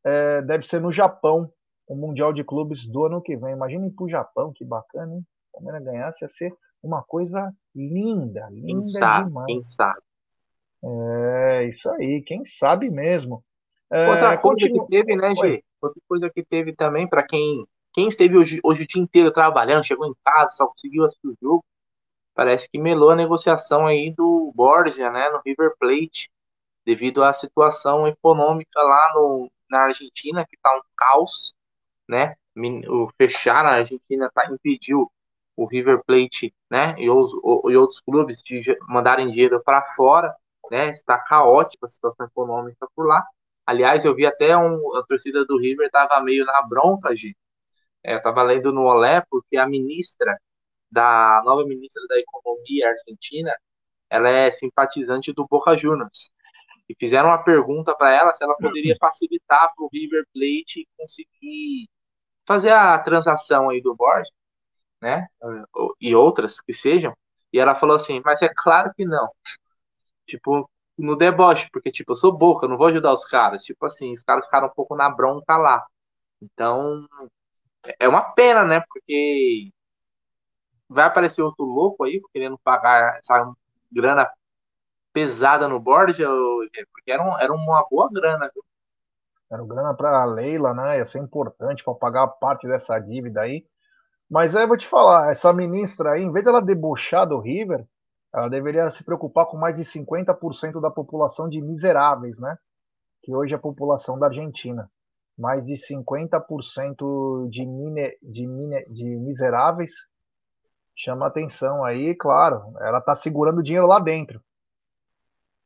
[0.05, 1.51] é, deve ser no Japão,
[1.87, 3.53] o Mundial de Clubes do ano que vem.
[3.53, 5.27] Imagina ir para o Japão, que bacana, hein?
[5.53, 9.47] O Palmeiras ganhasse ia ser uma coisa linda, linda quem sabe, demais.
[9.47, 10.01] Quem sabe?
[10.85, 13.45] É, isso aí, quem sabe mesmo.
[13.91, 14.85] Outra é, coisa continu...
[14.85, 15.63] que teve, né, Gê?
[15.81, 19.85] Outra coisa que teve também, para quem, quem esteve hoje, hoje o dia inteiro trabalhando,
[19.85, 21.65] chegou em casa, só conseguiu assistir o jogo,
[22.35, 26.31] parece que melou a negociação aí do Borja, né, no River Plate,
[26.85, 31.55] devido à situação econômica lá no, na Argentina, que tá um caos,
[32.09, 32.37] né?
[32.89, 35.11] O fechar na Argentina tá, impediu
[35.57, 40.35] o River Plate, né, e, os, e outros clubes de mandarem dinheiro para fora,
[40.71, 40.91] né?
[40.91, 43.25] Está caótica a situação econômica por lá.
[43.67, 47.37] Aliás, eu vi até um, a torcida do River estava meio na bronca, gente.
[48.05, 50.37] É, eu estava lendo no Olé, porque a ministra,
[50.91, 53.53] da a nova ministra da Economia argentina,
[54.11, 56.31] ela é simpatizante do Boca Juniors.
[56.89, 61.89] E fizeram uma pergunta para ela se ela poderia facilitar para o River Plate conseguir
[62.47, 64.31] fazer a transação aí do Borges,
[65.01, 65.27] né?
[66.01, 67.15] E outras que sejam.
[67.53, 69.29] E ela falou assim, mas é claro que não.
[70.27, 73.63] Tipo, no deboche, porque, tipo, eu sou boca, eu não vou ajudar os caras.
[73.65, 75.85] Tipo assim, os caras ficaram um pouco na bronca lá.
[76.41, 77.07] Então,
[77.99, 78.81] é uma pena, né?
[78.81, 79.71] Porque
[80.89, 83.53] vai aparecer outro louco aí querendo pagar essa
[83.91, 84.31] grana
[85.13, 86.29] pesada no Borja,
[86.93, 88.65] porque era, um, era uma boa grana, viu?
[89.51, 90.99] Era grana para a Leila, né?
[90.99, 93.67] Ia ser importante para pagar parte dessa dívida aí.
[94.31, 97.87] Mas aí eu vou te falar, essa ministra aí, em vez dela debochar do River,
[98.35, 102.57] ela deveria se preocupar com mais de 50% da população de miseráveis, né?
[103.23, 104.91] Que hoje é a população da Argentina.
[105.37, 109.93] Mais de 50% de, mine, de, mine, de miseráveis
[110.95, 112.75] chama atenção aí, claro.
[112.81, 114.43] Ela tá segurando dinheiro lá dentro.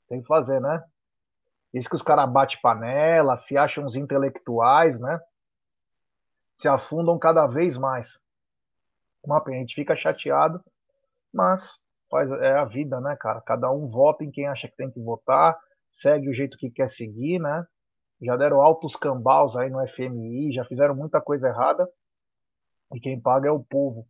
[0.08, 0.82] Tem que fazer, né?
[1.74, 5.20] Isso que os caras batem panela, se acham uns intelectuais, né?
[6.54, 8.18] Se afundam cada vez mais.
[9.22, 10.64] Uma pena, a gente fica chateado,
[11.32, 11.78] mas
[12.10, 13.40] faz é a vida, né, cara?
[13.40, 15.58] Cada um vota em quem acha que tem que votar,
[15.90, 17.66] segue o jeito que quer seguir, né?
[18.20, 21.88] Já deram altos cambaus aí no FMI, já fizeram muita coisa errada
[22.92, 24.06] e quem paga é o povo.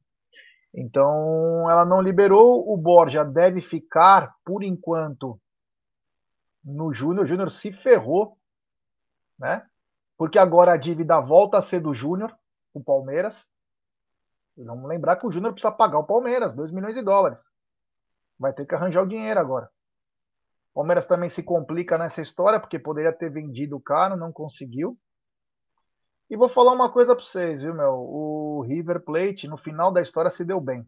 [0.73, 5.41] Então, ela não liberou, o Borja deve ficar, por enquanto,
[6.63, 7.25] no Júnior.
[7.25, 8.37] O Júnior se ferrou,
[9.39, 9.67] né?
[10.19, 12.37] Porque agora a dívida volta a ser do Júnior,
[12.75, 13.47] o Palmeiras.
[14.57, 17.49] Vamos lembrar que o Júnior precisa pagar o Palmeiras, 2 milhões de dólares.
[18.39, 19.71] Vai ter que arranjar o dinheiro agora.
[20.77, 24.95] O Palmeiras também se complica nessa história, porque poderia ter vendido o cara, não conseguiu.
[26.29, 27.95] E vou falar uma coisa para vocês, viu, meu?
[27.95, 30.87] O River Plate, no final da história, se deu bem.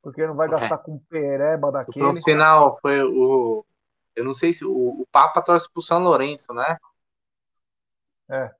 [0.00, 0.78] Porque não vai gastar é.
[0.78, 2.06] com pereba daquele.
[2.06, 3.66] No sinal, foi o.
[4.14, 4.64] Eu não sei se.
[4.64, 6.78] O, o Papa torce pro São Lourenço, né?
[8.30, 8.54] É.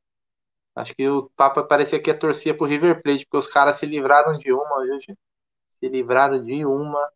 [0.75, 3.87] Acho que o Papa parecia que ia torcer pro River Plate, porque os caras se
[3.87, 5.17] livraram de uma, viu, gente?
[5.79, 7.13] Se livraram de uma.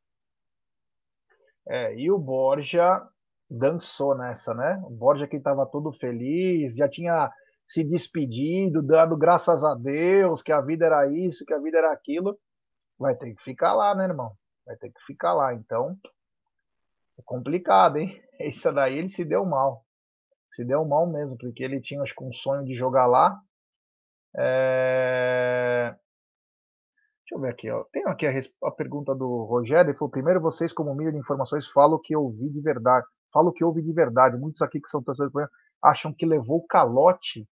[1.68, 3.06] É, e o Borja
[3.50, 4.80] dançou nessa, né?
[4.84, 7.30] O Borja que estava todo feliz, já tinha
[7.64, 11.92] se despedido, dando graças a Deus que a vida era isso, que a vida era
[11.92, 12.38] aquilo.
[12.98, 14.32] Vai ter que ficar lá, né, irmão?
[14.64, 15.54] Vai ter que ficar lá.
[15.54, 15.96] Então,
[17.18, 18.20] é complicado, hein?
[18.40, 19.84] Isso daí ele se deu mal.
[20.48, 23.38] Se deu mal mesmo, porque ele tinha, acho que, um sonho de jogar lá.
[24.36, 25.77] É...
[27.28, 27.84] Deixa eu ver aqui, ó.
[27.92, 28.32] Tem aqui a,
[28.68, 29.90] a pergunta do Rogério.
[29.90, 33.06] Ele falou: primeiro, vocês, como mídia de informações, falam que eu vi de verdade.
[33.30, 34.38] Falo que houve de verdade.
[34.38, 35.50] Muitos aqui que são torcedores
[35.82, 37.46] acham que levou calote.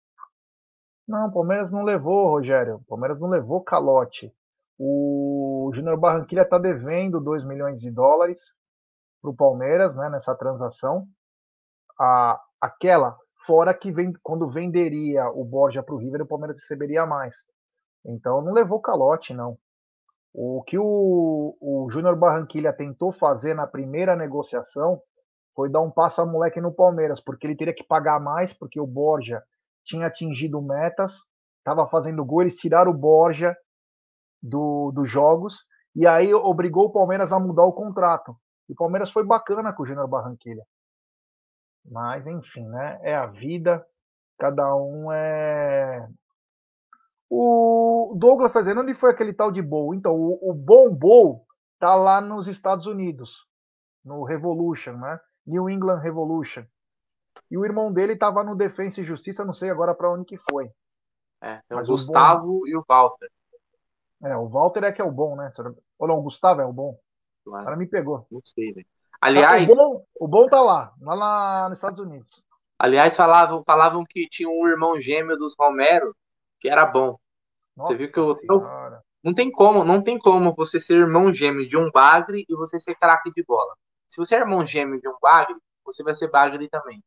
[1.08, 2.76] Não, o Palmeiras não levou, Rogério.
[2.76, 4.30] O Palmeiras não levou calote.
[4.78, 8.52] O Júnior Barranquilla está devendo 2 milhões de dólares
[9.22, 11.06] para o Palmeiras, né, nessa transação.
[11.98, 13.16] A, aquela,
[13.46, 17.36] fora que vem, quando venderia o Borja para o River, o Palmeiras receberia mais.
[18.04, 19.56] Então não levou calote, não.
[20.34, 25.00] O que o, o Júnior Barranquilha tentou fazer na primeira negociação
[25.54, 28.80] foi dar um passo a moleque no Palmeiras, porque ele teria que pagar mais, porque
[28.80, 29.42] o Borja
[29.84, 31.18] tinha atingido metas,
[31.58, 33.54] estava fazendo gol, eles tiraram o Borja
[34.42, 35.64] do, dos jogos,
[35.94, 38.34] e aí obrigou o Palmeiras a mudar o contrato.
[38.68, 40.64] E o Palmeiras foi bacana com o Júnior Barranquilha.
[41.84, 42.98] Mas, enfim, né?
[43.02, 43.84] É a vida,
[44.38, 46.08] cada um é.
[47.34, 49.94] O Douglas está dizendo onde foi aquele tal de Bowl.
[49.94, 51.46] Então, o, o Bom Bowl
[51.78, 53.46] tá lá nos Estados Unidos,
[54.04, 55.18] no Revolution, né?
[55.46, 56.62] New England Revolution.
[57.50, 60.36] E o irmão dele estava no Defensa e Justiça, não sei agora para onde que
[60.50, 60.70] foi.
[61.40, 62.66] É, tem o Gustavo bom...
[62.66, 63.30] e o Walter.
[64.24, 65.48] É, o Walter é que é o bom, né?
[65.98, 66.98] Ou não, o Gustavo é o bom.
[67.46, 67.62] Claro.
[67.62, 68.26] O cara me pegou.
[68.30, 68.82] Não sei, né?
[69.22, 69.70] Aliás.
[69.70, 72.44] O bom, o bom tá lá, lá na, nos Estados Unidos.
[72.78, 76.14] Aliás, falavam, falavam que tinha um irmão gêmeo dos Romero
[76.60, 77.18] que era bom.
[77.76, 78.36] Nossa você viu que eu,
[79.22, 82.80] não tem como, não tem como você ser irmão gêmeo de um bagre e você
[82.80, 83.74] ser craque de bola.
[84.08, 87.02] Se você é irmão gêmeo de um bagre, você vai ser bagre também.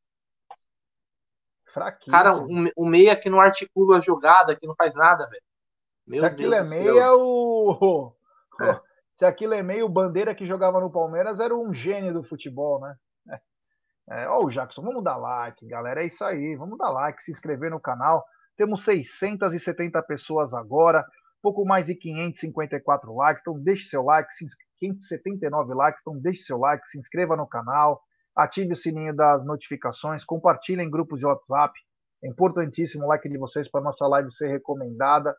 [1.74, 2.12] Fraquíssimo.
[2.12, 5.44] Cara, um, um meia que não articula a jogada, que não faz nada, velho.
[6.08, 8.14] Meu Se aquilo Deus é meia, o.
[8.62, 8.80] É.
[9.12, 12.80] Se aquilo é meio, o Bandeira que jogava no Palmeiras era um gênio do futebol,
[12.80, 12.96] né?
[14.10, 16.02] É, é ó, o Jackson, vamos dar like, galera.
[16.02, 16.56] É isso aí.
[16.56, 18.26] Vamos dar like, se inscrever no canal.
[18.58, 21.06] Temos 670 pessoas agora,
[21.42, 23.42] pouco mais de 554 likes.
[23.42, 24.46] Então, deixe seu like, se
[24.80, 28.02] 579 likes, então deixe seu like, se inscreva no canal,
[28.36, 31.74] ative o sininho das notificações, compartilhe em grupos de WhatsApp.
[32.24, 35.36] É importantíssimo o like de vocês para nossa live ser recomendada.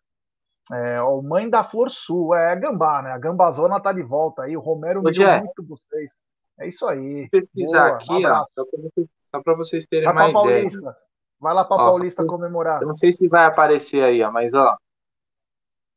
[0.73, 3.13] É, o Mãe da Flor Sul, é a Gambá, né?
[3.13, 4.57] A Gambazona tá de volta aí.
[4.57, 6.23] O Romero me deu muito vocês.
[6.59, 7.21] É isso aí.
[7.21, 10.63] Vou pesquisar Boa, aqui, um ó, só para vocês, terem vai uma ideia.
[10.63, 10.97] Paulista.
[11.39, 12.81] Vai lá para Paulista comemorar.
[12.81, 14.77] Eu não sei se vai aparecer aí, ó, mas ó,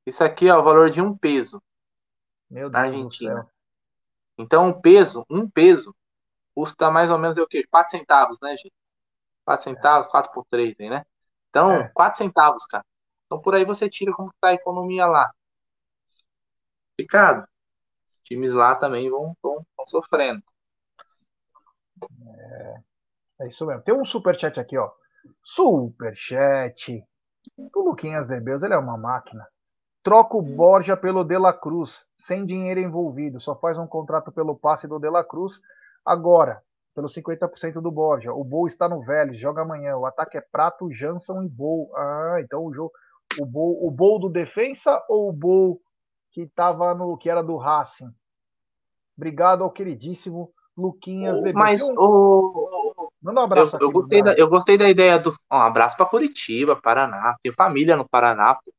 [0.06, 1.62] isso aqui é o valor de um peso.
[2.50, 3.48] Meu Deus na Argentina.
[4.38, 5.96] Então, um peso, um peso,
[6.56, 7.66] custa mais ou menos é o quê?
[7.70, 8.74] 4 centavos, né, gente?
[9.46, 11.06] 4 centavos, 4 por 3, né?
[11.50, 11.90] Então, é.
[11.90, 12.86] 4 centavos, cara.
[13.26, 15.32] Então, por aí você tira como está a economia lá.
[16.98, 17.48] Ricardo,
[18.12, 20.44] os times lá também vão, vão, vão sofrendo.
[22.26, 22.82] É,
[23.42, 23.84] é, isso mesmo.
[23.84, 24.92] Tem um superchat aqui, ó.
[25.44, 27.04] Superchat.
[27.58, 29.48] O Luquinhas Debeus, ele é uma máquina.
[30.04, 33.40] Troca o Borja pelo De La Cruz, sem dinheiro envolvido.
[33.40, 35.60] Só faz um contrato pelo passe do De La Cruz.
[36.06, 36.62] Agora,
[36.96, 38.34] pelo 50% do Borja.
[38.34, 39.96] O Bol está no Vélez, joga amanhã.
[39.98, 41.90] O ataque é Prato, Jansson e Bol.
[41.96, 42.92] Ah, então o jogo.
[43.40, 45.82] O Bol, o Bol do defensa ou o Bol
[46.32, 48.12] que tava no que era do Racing?
[49.18, 52.79] Obrigado ao queridíssimo Luquinhas oh, Mas o
[53.30, 56.06] Manda um abraço eu, eu gostei da, eu gostei da ideia do um abraço para
[56.06, 57.36] Curitiba, Paraná.
[57.44, 58.56] Tenho família no Paraná.
[58.56, 58.74] Pô.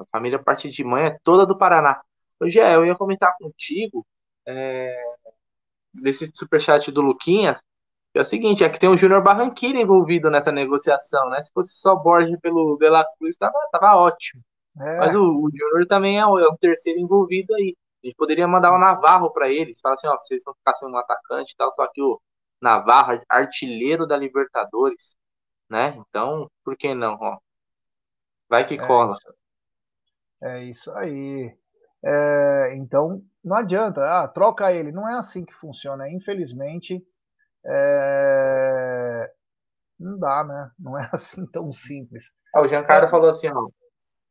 [0.00, 2.00] A família a partir de mãe é toda do Paraná.
[2.40, 4.06] Hoje é, eu ia comentar contigo
[4.46, 4.96] é,
[5.94, 7.62] desse superchat do Luquinhas.
[8.12, 11.40] É o seguinte, é que tem o Júnior Barranquilla envolvido nessa negociação, né?
[11.42, 14.42] Se fosse só Borges pelo De La Cruz, tava, tava ótimo.
[14.80, 14.98] É.
[14.98, 17.76] Mas o, o Júnior também é o, é o, terceiro envolvido aí.
[18.02, 20.88] A gente poderia mandar o Navarro para eles, falar assim, ó, vocês estão ficando sem
[20.88, 22.20] um atacante e tal, tô aqui o
[22.60, 25.16] Navarro, artilheiro da Libertadores,
[25.68, 25.96] né?
[26.08, 27.38] Então, por que não, ó?
[28.48, 29.14] Vai que é cola.
[29.14, 29.34] Isso.
[30.42, 31.54] É isso aí.
[32.02, 34.90] É, então, não adianta, ah, troca ele.
[34.90, 36.10] Não é assim que funciona.
[36.10, 37.02] Infelizmente,
[37.64, 39.30] é...
[39.98, 40.70] não dá, né?
[40.78, 42.30] Não é assim tão simples.
[42.54, 43.10] Ah, o Giancarlo é...
[43.10, 43.68] falou assim, ó.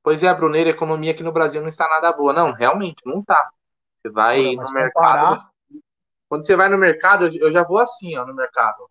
[0.02, 2.34] Pois é, Bruneiro, a economia aqui no Brasil não está nada boa.
[2.34, 3.50] Não, realmente, não está.
[4.02, 4.94] Você vai no mercado.
[4.94, 5.52] Comparar...
[6.30, 8.90] Quando você vai no mercado, eu já vou assim, ó, no mercado.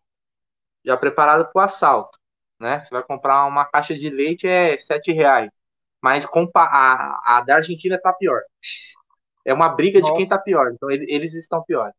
[0.85, 2.19] Já preparado para o assalto.
[2.59, 2.85] Né?
[2.85, 5.51] Você vai comprar uma caixa de leite, é sete reais.
[6.03, 8.43] Mas a, a da Argentina tá pior.
[9.45, 10.13] É uma briga Nossa.
[10.13, 10.73] de quem tá pior.
[10.73, 11.95] Então eles estão piores.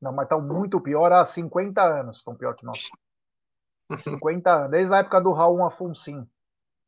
[0.00, 2.18] Não, mas estão muito pior há 50 anos.
[2.18, 2.88] Estão pior que nós.
[4.02, 4.70] 50 anos.
[4.70, 6.26] Desde a época do Raul Afonso,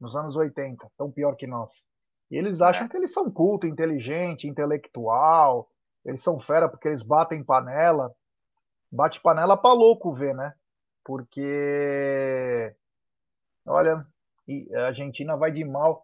[0.00, 0.86] nos anos 80.
[0.86, 1.84] Estão pior que nós.
[2.30, 2.88] E eles acham é.
[2.88, 5.68] que eles são culto, inteligente, intelectual.
[6.04, 8.14] Eles são fera porque eles batem panela.
[8.90, 10.54] Bate panela pra louco ver, né?
[11.04, 12.74] Porque.
[13.66, 14.06] Olha,
[14.74, 16.02] a Argentina vai de mal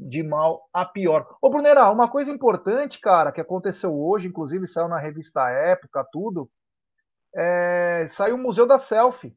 [0.00, 1.36] de mal a pior.
[1.42, 6.50] Ô, Brunerá, uma coisa importante, cara, que aconteceu hoje, inclusive saiu na revista Época, tudo,
[7.34, 9.36] é, saiu o Museu da Selfie.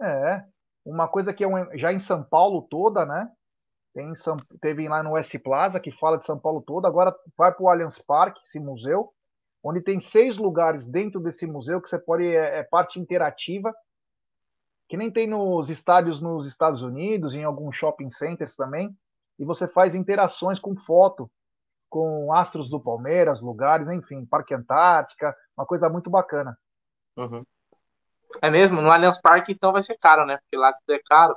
[0.00, 0.42] É,
[0.84, 3.30] uma coisa que é um, já em São Paulo toda, né?
[3.92, 7.52] Tem São, teve lá no West Plaza, que fala de São Paulo toda, agora vai
[7.52, 9.12] para o Allianz Parque, esse museu,
[9.62, 13.74] onde tem seis lugares dentro desse museu que você pode, é, é parte interativa,
[14.88, 18.96] que nem tem nos estádios nos Estados Unidos, em alguns shopping centers também,
[19.38, 21.30] e você faz interações com foto,
[21.88, 26.58] com astros do Palmeiras, lugares, enfim, Parque Antártica, uma coisa muito bacana.
[27.16, 27.44] Uhum.
[28.42, 28.80] É mesmo?
[28.80, 30.38] No Allianz Parque, então vai ser caro, né?
[30.38, 31.36] Porque lá tudo é caro.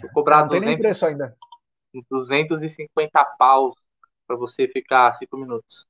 [0.00, 1.36] Vou cobrar não 200, preço ainda.
[2.10, 3.74] 250 paus
[4.26, 5.86] para você ficar cinco minutos.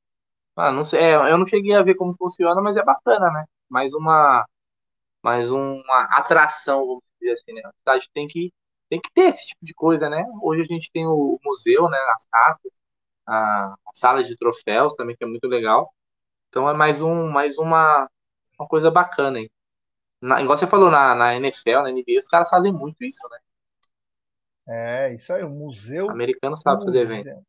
[0.57, 3.45] Ah, não sei, é, eu não cheguei a ver como funciona, mas é bacana, né?
[3.71, 4.47] Mais uma,
[5.23, 7.63] mais uma atração, vamos dizer assim, né?
[7.65, 8.53] A cidade tem que,
[8.91, 10.25] tem que ter esse tipo de coisa, né?
[10.43, 11.99] Hoje a gente tem o museu, né?
[12.15, 12.73] As taças,
[13.27, 15.93] a, a sala de troféus também, que é muito legal.
[16.49, 18.09] Então é mais um, mais uma,
[18.59, 19.51] uma coisa bacana, hein?
[20.21, 23.39] Na, igual você falou, na, na NFL, na NBA, os caras fazem muito isso, né?
[24.69, 26.07] É, isso aí, o museu.
[26.07, 27.45] O americano sabe fazer evento.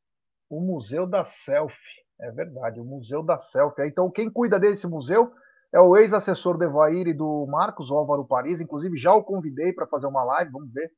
[0.50, 3.86] O Museu da Selfie, é verdade, o Museu da Selfie.
[3.86, 5.34] Então, quem cuida desse museu
[5.74, 8.62] é o ex-assessor do Evair e do Marcos, Álvaro Paris.
[8.62, 10.90] Inclusive, já o convidei para fazer uma live, vamos ver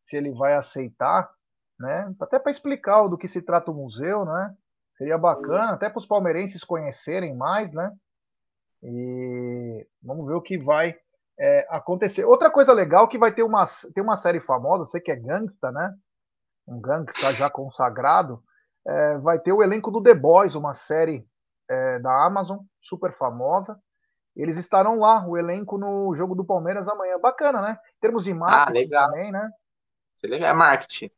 [0.00, 1.28] se ele vai aceitar,
[1.78, 2.14] né?
[2.20, 4.54] Até para explicar do que se trata o museu, né?
[4.92, 7.90] Seria bacana, até para os palmeirenses conhecerem mais, né?
[8.82, 10.96] E vamos ver o que vai
[11.38, 12.24] é, acontecer.
[12.24, 15.72] Outra coisa legal que vai ter uma, ter uma série famosa, você que é gangsta,
[15.72, 15.94] né?
[16.66, 18.42] Um gangsta já consagrado,
[18.90, 21.24] é, vai ter o elenco do The Boys, uma série
[21.68, 23.80] é, da Amazon, super famosa.
[24.34, 27.18] Eles estarão lá, o elenco no jogo do Palmeiras amanhã.
[27.18, 27.78] Bacana, né?
[27.96, 29.50] Em termos de ah, marketing ah, também, né?
[30.22, 31.10] É legal, é marketing.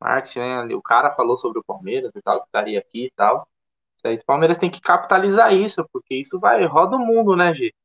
[0.00, 0.74] Marketing, né?
[0.74, 3.48] O cara falou sobre o Palmeiras e tal, que estaria aqui e tal.
[3.96, 7.54] Isso aí, o Palmeiras tem que capitalizar isso, porque isso vai, roda o mundo, né,
[7.54, 7.76] gente?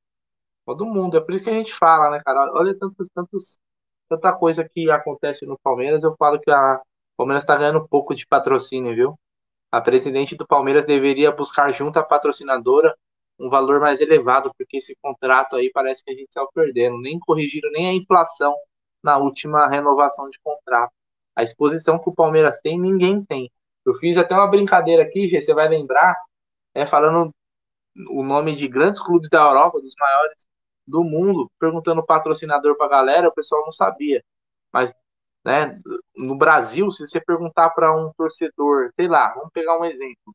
[0.66, 1.18] Todo mundo.
[1.18, 2.52] É por isso que a gente fala, né, cara?
[2.54, 3.60] Olha tantos, tantos,
[4.10, 6.04] tanta coisa que acontece no Palmeiras.
[6.04, 6.82] Eu falo que a
[7.18, 9.20] Palmeiras está ganhando pouco de patrocínio, viu?
[9.72, 12.96] A presidente do Palmeiras deveria buscar junto à patrocinadora
[13.40, 17.00] um valor mais elevado, porque esse contrato aí parece que a gente saiu perdendo.
[17.00, 18.56] Nem corrigiram nem a inflação
[19.04, 20.94] na última renovação de contrato.
[21.36, 23.52] A exposição que o Palmeiras tem, ninguém tem.
[23.86, 26.16] Eu fiz até uma brincadeira aqui, você vai lembrar,
[26.74, 27.32] é, falando
[28.10, 30.46] o nome de grandes clubes da Europa, dos maiores
[30.88, 34.24] do mundo, perguntando patrocinador para a galera, o pessoal não sabia.
[34.72, 34.94] Mas,
[35.44, 35.80] né,
[36.16, 40.34] no Brasil, se você perguntar para um torcedor, sei lá, vamos pegar um exemplo,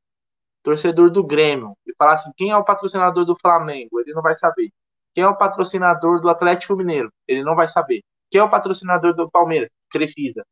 [0.62, 4.00] torcedor do Grêmio, e falar assim, quem é o patrocinador do Flamengo?
[4.00, 4.70] Ele não vai saber.
[5.14, 7.12] Quem é o patrocinador do Atlético Mineiro?
[7.26, 8.02] Ele não vai saber.
[8.30, 9.70] Quem é o patrocinador do Palmeiras?
[9.90, 10.44] Crefisa.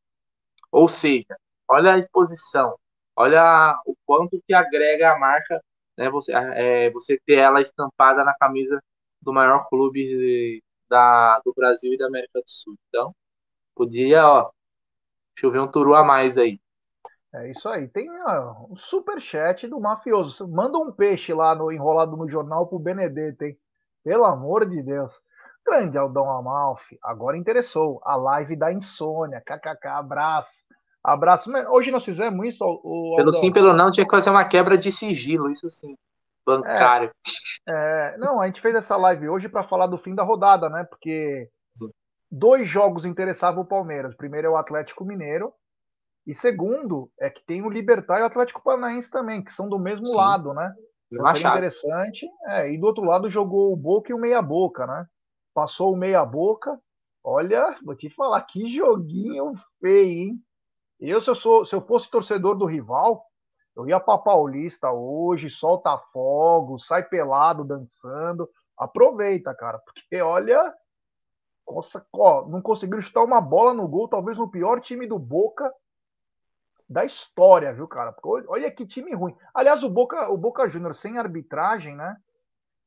[0.72, 1.36] Ou seja,
[1.68, 2.76] olha a exposição,
[3.14, 5.60] olha o quanto que agrega a marca,
[5.96, 8.82] né, você, é, você ter ela estampada na camisa
[9.22, 12.74] do maior clube da, do Brasil e da América do Sul.
[12.88, 13.14] Então,
[13.76, 14.50] podia, ó,
[15.38, 16.58] chover um turu a mais aí.
[17.34, 17.86] É isso aí.
[17.86, 20.48] Tem ó, um super chat do mafioso.
[20.48, 23.56] Manda um peixe lá no enrolado no jornal pro Benedetto, hein?
[24.02, 25.20] Pelo amor de Deus.
[25.64, 26.98] Grande Aldão Amalfi.
[27.02, 28.00] Agora interessou.
[28.04, 29.42] A live da insônia.
[29.44, 29.88] KKK.
[29.88, 30.64] Abraço.
[31.04, 31.50] Abraço.
[31.68, 32.64] Hoje nós fizemos isso.
[32.64, 35.50] O, pelo sim, pelo não, tinha que fazer uma quebra de sigilo.
[35.50, 35.94] Isso sim
[36.46, 37.10] bancário.
[37.68, 40.70] É, é, não, a gente fez essa live hoje para falar do fim da rodada,
[40.70, 40.84] né?
[40.84, 41.50] Porque
[42.30, 44.14] dois jogos interessavam o Palmeiras.
[44.14, 45.52] Primeiro é o Atlético Mineiro.
[46.26, 49.78] E segundo é que tem o Libertar e o Atlético Paranaense também, que são do
[49.78, 50.16] mesmo Sim.
[50.16, 50.74] lado, né?
[51.10, 52.26] Então seria interessante.
[52.46, 55.06] É, e do outro lado jogou o Boca e o Meia Boca, né?
[55.54, 56.78] Passou o Meia Boca.
[57.22, 60.42] Olha, vou te falar, que joguinho feio, hein?
[60.98, 63.24] Eu, se eu, sou, se eu fosse torcedor do rival,
[63.76, 68.48] eu ia para Paulista hoje, solta fogos, sai pelado dançando.
[68.78, 70.72] Aproveita, cara, porque olha,
[71.68, 75.72] nossa, ó, não conseguiram chutar uma bola no gol, talvez no pior time do Boca
[76.88, 78.12] da história, viu, cara?
[78.12, 79.36] Porque olha que time ruim.
[79.52, 82.16] Aliás, o Boca, o Boca Júnior sem arbitragem, né?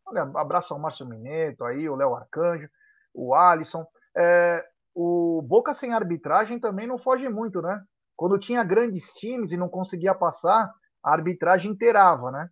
[0.06, 2.70] Olha, abraço ao Márcio Mineto aí, o Léo Arcanjo,
[3.14, 3.86] o Alisson.
[4.18, 4.66] É,
[4.96, 7.84] o Boca sem arbitragem também não foge muito, né?
[8.16, 10.74] Quando tinha grandes times e não conseguia passar,
[11.04, 12.50] a arbitragem inteirava, né?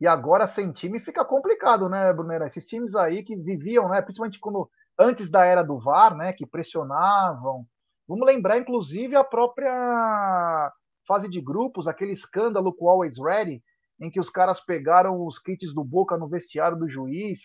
[0.00, 2.46] E agora sem time fica complicado, né, Brunera?
[2.46, 6.46] Esses times aí que viviam, né, principalmente quando antes da era do VAR, né, que
[6.46, 7.66] pressionavam.
[8.08, 10.72] Vamos lembrar, inclusive, a própria
[11.06, 13.62] fase de grupos, aquele escândalo com o Always Ready,
[14.00, 17.40] em que os caras pegaram os kits do Boca no vestiário do juiz,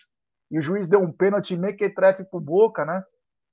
[0.50, 3.04] e o juiz deu um pênalti mequetrefe pro Boca, né?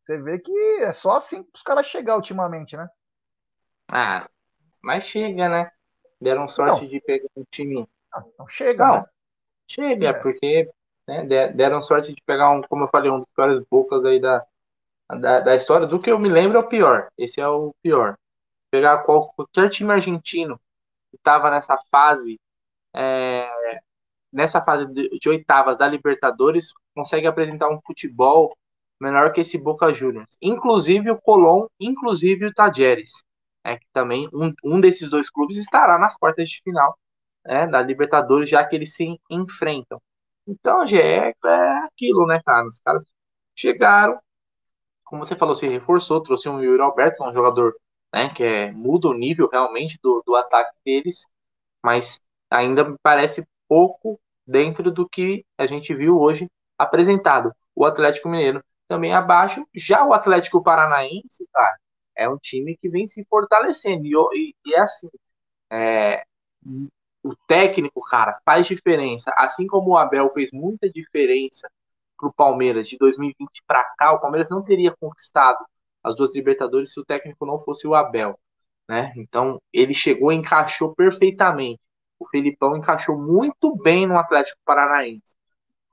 [0.03, 0.51] Você vê que
[0.81, 2.87] é só assim os caras chegar ultimamente, né?
[3.91, 4.29] Ah,
[4.81, 5.71] mas chega, né?
[6.21, 6.89] Deram sorte não.
[6.89, 7.87] de pegar um time.
[8.37, 8.95] Não chega, não.
[8.95, 9.05] Né?
[9.67, 10.13] Chega, é.
[10.13, 10.69] porque
[11.07, 14.45] né, deram sorte de pegar um, como eu falei, um dos piores bocas aí da,
[15.09, 15.87] da, da, história.
[15.87, 17.09] Do que eu me lembro é o pior.
[17.17, 18.17] Esse é o pior.
[18.71, 20.59] Pegar qualquer time argentino
[21.09, 22.39] que estava nessa fase,
[22.95, 23.79] é,
[24.31, 28.55] nessa fase de, de, oitavas da Libertadores, consegue apresentar um futebol
[28.99, 30.37] menor que esse Boca Juniors.
[30.41, 33.23] Inclusive o Colón, inclusive o Tajeres.
[33.63, 36.97] é que também um, um desses dois clubes estará nas quartas de final
[37.45, 40.01] né, da Libertadores, já que eles se enfrentam.
[40.47, 42.67] Então, já é, é aquilo, né, cara?
[42.67, 43.05] Os caras
[43.55, 44.19] chegaram,
[45.05, 47.75] como você falou, se reforçou, trouxe um Yuri Alberto, um jogador
[48.13, 51.27] né, que é, muda o nível realmente do, do ataque deles,
[51.83, 57.53] mas ainda me parece pouco dentro do que a gente viu hoje apresentado.
[57.75, 61.77] O Atlético Mineiro também abaixo, já o Atlético Paranaense, cara,
[62.15, 64.05] é um time que vem se fortalecendo.
[64.05, 65.09] E, e, e é assim,
[65.71, 66.23] é,
[67.23, 69.33] o técnico, cara, faz diferença.
[69.37, 71.69] Assim como o Abel fez muita diferença
[72.17, 75.65] para o Palmeiras de 2020 para cá, o Palmeiras não teria conquistado
[76.03, 78.37] as duas Libertadores se o técnico não fosse o Abel.
[78.87, 79.13] Né?
[79.15, 81.79] Então, ele chegou e encaixou perfeitamente.
[82.19, 85.35] O Felipão encaixou muito bem no Atlético Paranaense.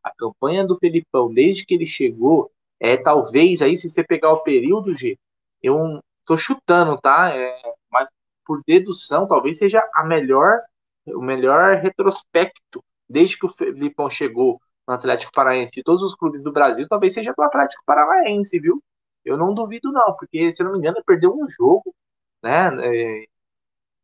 [0.02, 2.50] A campanha do Felipão, desde que ele chegou,
[2.80, 5.18] é talvez aí, se você pegar o período, G,
[5.62, 7.30] eu tô chutando, tá?
[7.36, 7.60] É,
[7.90, 8.10] mas
[8.44, 10.60] por dedução, talvez seja a melhor,
[11.07, 16.40] o melhor retrospecto desde que o Felipão chegou no Atlético Paranaense de todos os clubes
[16.42, 18.82] do Brasil, talvez seja do Atlético Paranaense, viu?
[19.24, 21.94] Eu não duvido não, porque se não me engano ele perdeu um jogo,
[22.42, 22.70] né?
[22.86, 23.24] É,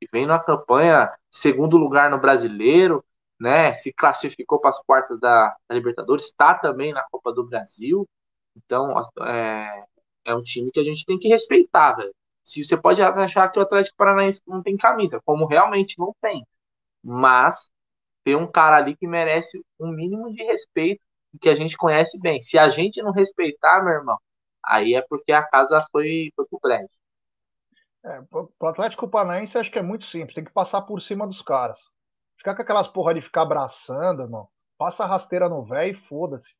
[0.02, 3.04] e vem na campanha segundo lugar no Brasileiro,
[3.40, 3.74] né?
[3.78, 8.06] Se classificou para as quartas da, da Libertadores, está também na Copa do Brasil.
[8.56, 9.84] Então é,
[10.24, 12.14] é um time que a gente tem que respeitar, velho.
[12.44, 16.46] Se você pode achar que o Atlético Paranaense não tem camisa, como realmente não tem,
[17.06, 17.70] mas
[18.24, 21.00] tem um cara ali que merece um mínimo de respeito
[21.40, 22.42] que a gente conhece bem.
[22.42, 24.18] Se a gente não respeitar, meu irmão,
[24.64, 26.90] aí é porque a casa foi, foi pro prédio.
[28.04, 31.42] É, pro Atlético Paranaense acho que é muito simples, tem que passar por cima dos
[31.42, 31.78] caras.
[32.36, 34.48] Ficar com aquelas porra de ficar abraçando, irmão.
[34.76, 36.54] Passa a rasteira no velho e foda-se.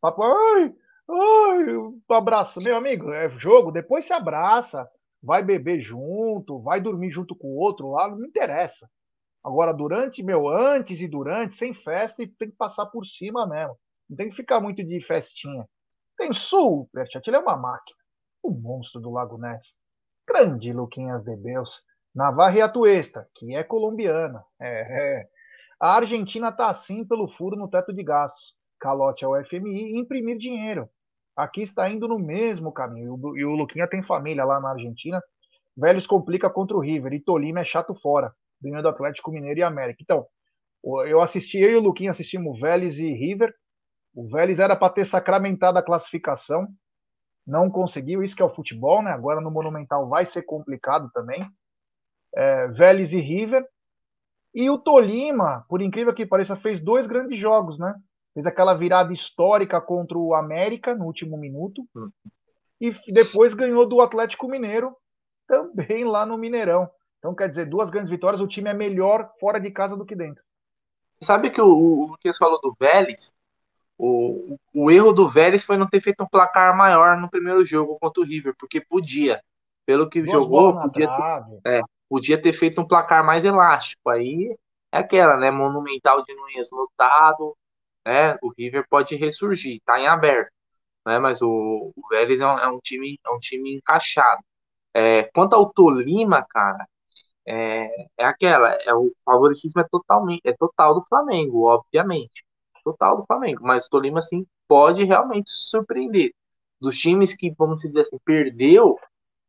[0.00, 0.74] Papo, ai,
[1.10, 2.60] ai, abraço.
[2.62, 4.88] Meu amigo, é jogo, depois se abraça,
[5.22, 8.88] vai beber junto, vai dormir junto com o outro lá, não interessa.
[9.44, 13.76] Agora, durante, meu, antes e durante, sem festa, tem que passar por cima mesmo.
[14.08, 15.68] Não tem que ficar muito de festinha.
[16.16, 17.98] Tem superchat, ele é uma máquina.
[18.42, 19.74] O monstro do Lago Ness.
[20.28, 21.82] Grande Luquinhas de Beus.
[22.14, 23.02] Navarra e
[23.34, 24.44] que é colombiana.
[24.60, 25.28] É, é.
[25.80, 28.54] A Argentina está assim pelo furo no teto de gastos.
[28.78, 30.88] Calote ao FMI e imprimir dinheiro.
[31.34, 33.18] Aqui está indo no mesmo caminho.
[33.36, 35.20] E o Luquinha tem família lá na Argentina.
[35.76, 37.12] Vélez complica contra o River.
[37.14, 38.32] E Tolima é chato fora.
[38.62, 39.98] Ganhando Atlético Mineiro e América.
[40.02, 40.26] Então,
[41.06, 43.54] eu assisti, eu e o Luquinha assistimos Vélez e River.
[44.14, 46.68] O Vélez era para ter sacramentado a classificação
[47.46, 49.10] não conseguiu, isso que é o futebol, né?
[49.10, 51.44] Agora no Monumental vai ser complicado também.
[52.34, 53.66] É, Vélez e River.
[54.54, 57.94] E o Tolima, por incrível que pareça, fez dois grandes jogos, né?
[58.34, 61.86] Fez aquela virada histórica contra o América no último minuto.
[61.94, 62.10] Hum.
[62.80, 64.96] E depois ganhou do Atlético Mineiro,
[65.46, 66.88] também lá no Mineirão.
[67.22, 70.16] Então, quer dizer, duas grandes vitórias, o time é melhor fora de casa do que
[70.16, 70.42] dentro.
[71.22, 73.32] Sabe que o, o Luquinhas falou do Vélez?
[73.96, 77.96] O, o erro do Vélez foi não ter feito um placar maior no primeiro jogo
[78.00, 79.40] contra o River, porque podia.
[79.86, 84.10] Pelo que Duas jogou, podia ter, é, podia ter feito um placar mais elástico.
[84.10, 84.56] Aí
[84.90, 85.52] é aquela, né?
[85.52, 87.56] Monumental de Nunes lotado,
[88.04, 88.36] né?
[88.42, 90.50] O River pode ressurgir, tá em aberto.
[91.06, 94.40] Né, mas o, o Vélez é um, é um, time, é um time encaixado.
[94.94, 96.86] É, quanto ao Tolima, cara,
[97.46, 97.88] é,
[98.18, 102.44] é aquela, é o favoritismo é totalmente, é total do Flamengo, obviamente
[102.82, 103.62] total do Flamengo.
[103.64, 106.34] Mas o Tolima, assim, pode realmente surpreender.
[106.80, 108.96] Dos times que, vamos dizer assim, perdeu,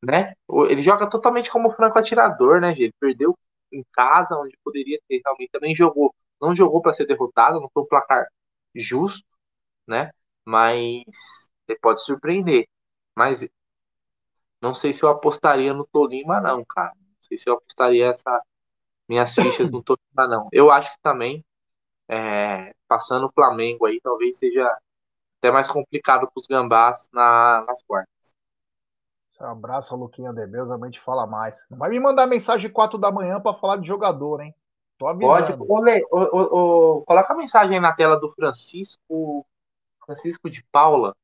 [0.04, 0.34] né?
[0.70, 2.94] Ele joga totalmente como franco atirador, né, gente?
[3.00, 3.38] Perdeu
[3.72, 6.14] em casa, onde poderia ter realmente também jogou.
[6.42, 8.26] Não jogou para ser derrotado, não foi um placar
[8.76, 9.26] justo,
[9.88, 10.12] né?
[10.46, 12.68] Mas ele pode surpreender.
[13.16, 13.48] Mas
[14.62, 16.94] não sei se eu apostaria no Tolima, não, cara.
[17.34, 18.42] Sei se eu apostaria essa
[19.08, 20.48] minhas fichas no Tolima, não.
[20.52, 21.44] Eu acho que também
[22.08, 24.66] é, passando o Flamengo aí, talvez seja
[25.40, 28.34] até mais complicado para os gambás na, nas quartas.
[29.42, 31.66] Um abraço, Luquinha Debeus, a gente fala mais.
[31.70, 34.56] Não vai me mandar mensagem 4 da manhã para falar de jogador, hein?
[34.98, 35.66] Tô avisando.
[35.66, 39.46] Pode, o, o, o, coloca a mensagem aí na tela do Francisco
[40.06, 41.16] Francisco de Paula.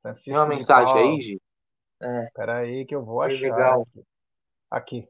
[0.00, 1.00] Francisco Tem uma mensagem Paula.
[1.00, 1.42] aí, Gi?
[2.00, 2.24] É.
[2.24, 3.40] Espera aí que eu vou achar.
[3.40, 3.82] Legal.
[3.82, 4.04] Aqui.
[4.72, 5.08] Aqui.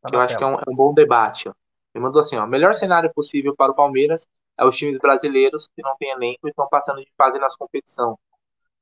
[0.00, 1.48] Tá que eu acho que é um, é um bom debate.
[1.48, 1.52] Ó.
[1.94, 4.26] Ele mandou assim: ó, o melhor cenário possível para o Palmeiras
[4.58, 8.18] é os times brasileiros que não têm elenco e estão passando de fase nas competição,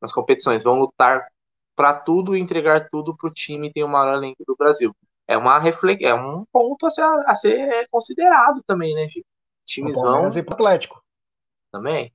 [0.00, 0.62] nas competições.
[0.62, 1.28] Vão lutar
[1.74, 4.94] para tudo e entregar tudo para o time que tem o maior elenco do Brasil.
[5.26, 6.02] É uma reflex...
[6.02, 9.24] é um ponto a ser, a ser considerado também, né, Gil?
[9.64, 10.28] Times vão.
[10.28, 11.02] E pro Atlético.
[11.72, 12.12] Também.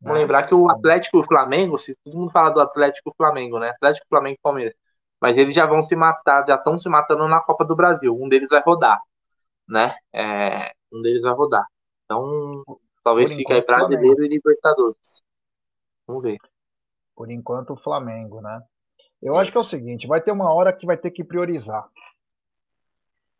[0.00, 0.20] Vamos é.
[0.22, 3.58] lembrar que o Atlético e o Flamengo, se todo mundo fala do Atlético e Flamengo,
[3.58, 3.70] né?
[3.70, 4.74] Atlético, Flamengo e Palmeiras.
[5.20, 8.16] Mas eles já vão se matar, já estão se matando na Copa do Brasil.
[8.18, 9.00] Um deles vai rodar,
[9.68, 9.94] né?
[10.12, 11.66] É, um deles vai rodar.
[12.04, 12.64] Então,
[13.04, 15.22] talvez fique aí brasileiro e Libertadores.
[16.06, 16.38] Vamos ver.
[17.14, 18.62] Por enquanto, o Flamengo, né?
[19.22, 19.42] Eu Isso.
[19.42, 21.86] acho que é o seguinte: vai ter uma hora que vai ter que priorizar.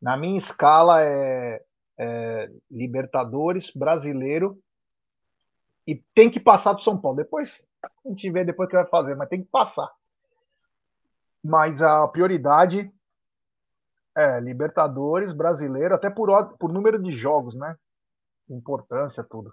[0.01, 1.63] Na minha escala é,
[1.99, 4.59] é Libertadores, brasileiro
[5.87, 7.17] e tem que passar do São Paulo.
[7.17, 9.91] Depois a gente vê depois o que vai fazer, mas tem que passar.
[11.43, 12.93] Mas a prioridade
[14.17, 17.77] é Libertadores, brasileiro, até por, por número de jogos, né?
[18.49, 19.53] Importância, tudo.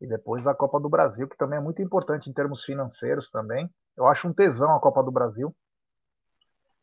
[0.00, 3.70] E depois a Copa do Brasil, que também é muito importante em termos financeiros também.
[3.96, 5.54] Eu acho um tesão a Copa do Brasil.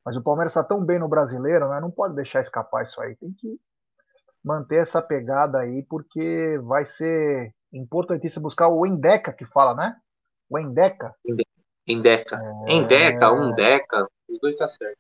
[0.04, 1.80] Mas o Palmeiras está tão bem no brasileiro, né?
[1.80, 3.16] Não pode deixar escapar isso aí.
[3.18, 3.60] Tem que
[4.44, 9.96] manter essa pegada aí, porque vai ser importantíssimo buscar o Endeca, que fala, né?
[10.50, 11.14] O Endeca.
[11.86, 12.38] Endeca.
[12.66, 12.74] É...
[12.74, 14.98] Endeca, um Deca, os dois tá certo.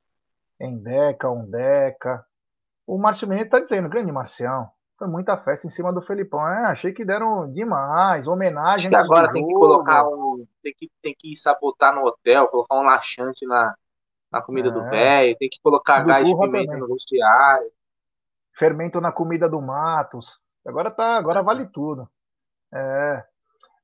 [0.59, 2.25] Endeca, um Deca.
[2.85, 4.69] O Márcio Menezes tá dizendo, grande Marcião.
[4.97, 6.47] Foi muita festa em cima do Felipão.
[6.47, 8.93] É, achei que deram demais, homenagem.
[8.93, 10.45] Acho agora tem que colocar um.
[10.61, 13.75] Tem que, tem que sabotar no hotel, colocar um laxante na,
[14.31, 14.71] na comida é.
[14.71, 17.71] do velho, tem que colocar do gás de pimenta no vestiário.
[18.53, 20.39] Fermento na comida do Matos.
[20.65, 22.07] Agora tá, agora vale tudo.
[22.71, 23.25] É.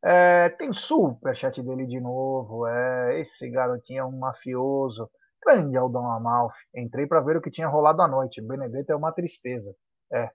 [0.04, 2.68] é tem superchat dele de novo.
[2.68, 5.10] É, esse garotinho é um mafioso.
[5.48, 6.58] Grande Aldão Amalfi.
[6.76, 8.42] Entrei para ver o que tinha rolado à noite.
[8.42, 9.74] Benedetto é uma tristeza.
[10.12, 10.30] É.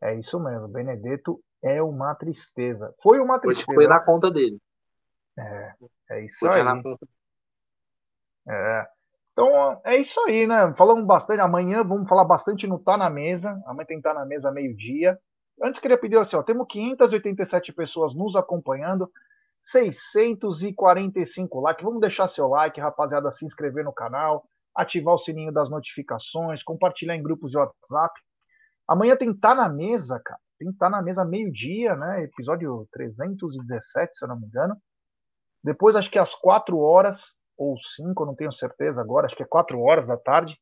[0.00, 0.68] É isso mesmo.
[0.68, 2.94] Benedetto é uma tristeza.
[3.02, 3.74] Foi uma tristeza.
[3.74, 4.60] Foi na conta dele.
[5.36, 5.74] É,
[6.10, 6.60] é isso Hoje aí.
[6.60, 7.08] É na conta.
[8.48, 8.86] É.
[9.32, 10.72] Então é isso aí, né?
[10.76, 11.40] Falamos bastante.
[11.40, 13.60] Amanhã vamos falar bastante no Tá na Mesa.
[13.66, 15.18] Amanhã tem Tá na Mesa meio-dia.
[15.62, 19.10] Antes queria pedir assim, ó, temos 587 pessoas nos acompanhando,
[19.64, 21.82] 645 likes.
[21.82, 24.44] Vamos deixar seu like, rapaziada, se inscrever no canal,
[24.76, 28.14] ativar o sininho das notificações, compartilhar em grupos de WhatsApp.
[28.86, 30.40] Amanhã tem Tá na Mesa, cara.
[30.58, 32.24] Tem Tá na Mesa meio-dia, né?
[32.24, 34.76] Episódio 317, se eu não me engano.
[35.62, 39.46] Depois, acho que às 4 horas, ou 5, não tenho certeza agora, acho que é
[39.46, 40.58] 4 horas da tarde,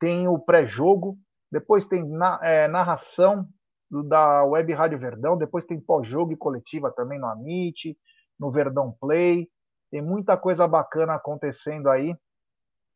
[0.00, 1.16] tem o pré-jogo.
[1.52, 3.48] Depois tem na, é, narração
[4.08, 7.96] da Web Rádio Verdão, depois tem pós-jogo e coletiva também no Amit,
[8.40, 9.48] no Verdão Play.
[9.90, 12.16] Tem muita coisa bacana acontecendo aí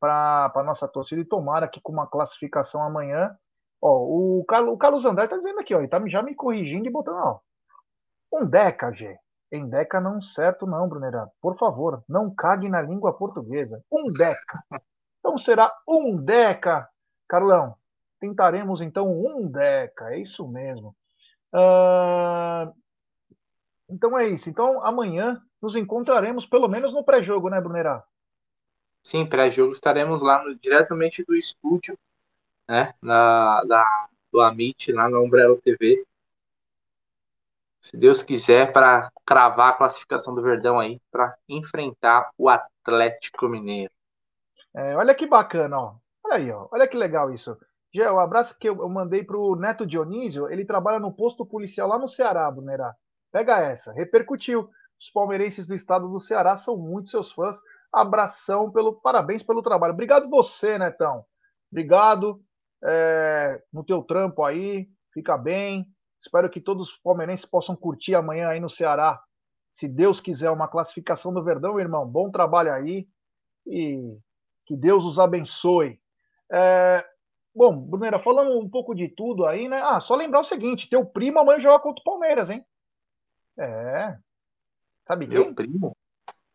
[0.01, 3.37] para a nossa torcida e tomara que com uma classificação amanhã.
[3.81, 6.89] Ó, o, Carlos, o Carlos André está dizendo aqui, ó, ele tá já me corrigindo
[6.89, 7.41] e botando, ó.
[8.33, 9.17] Um Deca, G.
[9.53, 11.31] Em Deca não certo, não, Brunera.
[11.41, 13.83] Por favor, não cague na língua portuguesa.
[13.93, 14.65] Um Deca.
[15.21, 16.89] Então será um Deca,
[17.29, 17.77] Carlão.
[18.19, 20.95] Tentaremos então um Deca, é isso mesmo.
[21.55, 22.84] Uh...
[23.89, 24.49] Então é isso.
[24.49, 28.05] Então amanhã nos encontraremos, pelo menos no pré-jogo, né, Brunerá?
[29.03, 31.99] Sim, pré-jogo estaremos lá no, diretamente do estúdio,
[32.67, 36.05] né, na, da, do Amit, lá na Umbrella TV.
[37.81, 43.93] Se Deus quiser, para cravar a classificação do Verdão aí, para enfrentar o Atlético Mineiro.
[44.75, 45.95] É, olha que bacana, ó.
[46.25, 46.67] Olha aí, ó.
[46.73, 47.57] Olha que legal isso.
[47.93, 51.87] Já, o abraço que eu mandei para o Neto Dionísio, ele trabalha no posto policial
[51.87, 52.95] lá no Ceará, Brunerá.
[53.35, 54.71] Pega essa, repercutiu.
[54.97, 57.57] Os palmeirenses do estado do Ceará são muito seus fãs.
[57.93, 59.93] Abração, pelo parabéns pelo trabalho.
[59.93, 61.25] Obrigado você, Netão.
[61.69, 62.41] Obrigado
[62.85, 64.89] é, no teu trampo aí.
[65.13, 65.85] Fica bem.
[66.21, 69.21] Espero que todos os palmeirenses possam curtir amanhã aí no Ceará.
[69.73, 72.07] Se Deus quiser, uma classificação do Verdão, irmão.
[72.07, 73.09] Bom trabalho aí.
[73.67, 74.17] E
[74.65, 76.01] que Deus os abençoe.
[76.53, 77.05] É,
[77.53, 79.81] Bom, Brunera, falando um pouco de tudo aí, né?
[79.83, 82.65] Ah, só lembrar o seguinte: teu primo amanhã joga contra o Palmeiras, hein?
[83.59, 84.17] É.
[85.05, 85.55] Sabe Meu quem?
[85.55, 85.97] primo?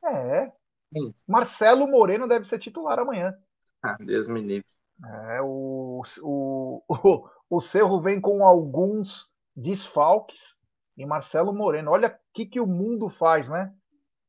[0.04, 0.52] É.
[0.94, 1.14] Sim.
[1.28, 3.36] Marcelo Moreno deve ser titular amanhã.
[3.82, 4.66] Ah, Deus me livre.
[5.06, 10.56] É, o, o, o, o Cerro vem com alguns desfalques
[10.98, 11.92] e Marcelo Moreno.
[11.92, 13.74] Olha o que, que o mundo faz, né?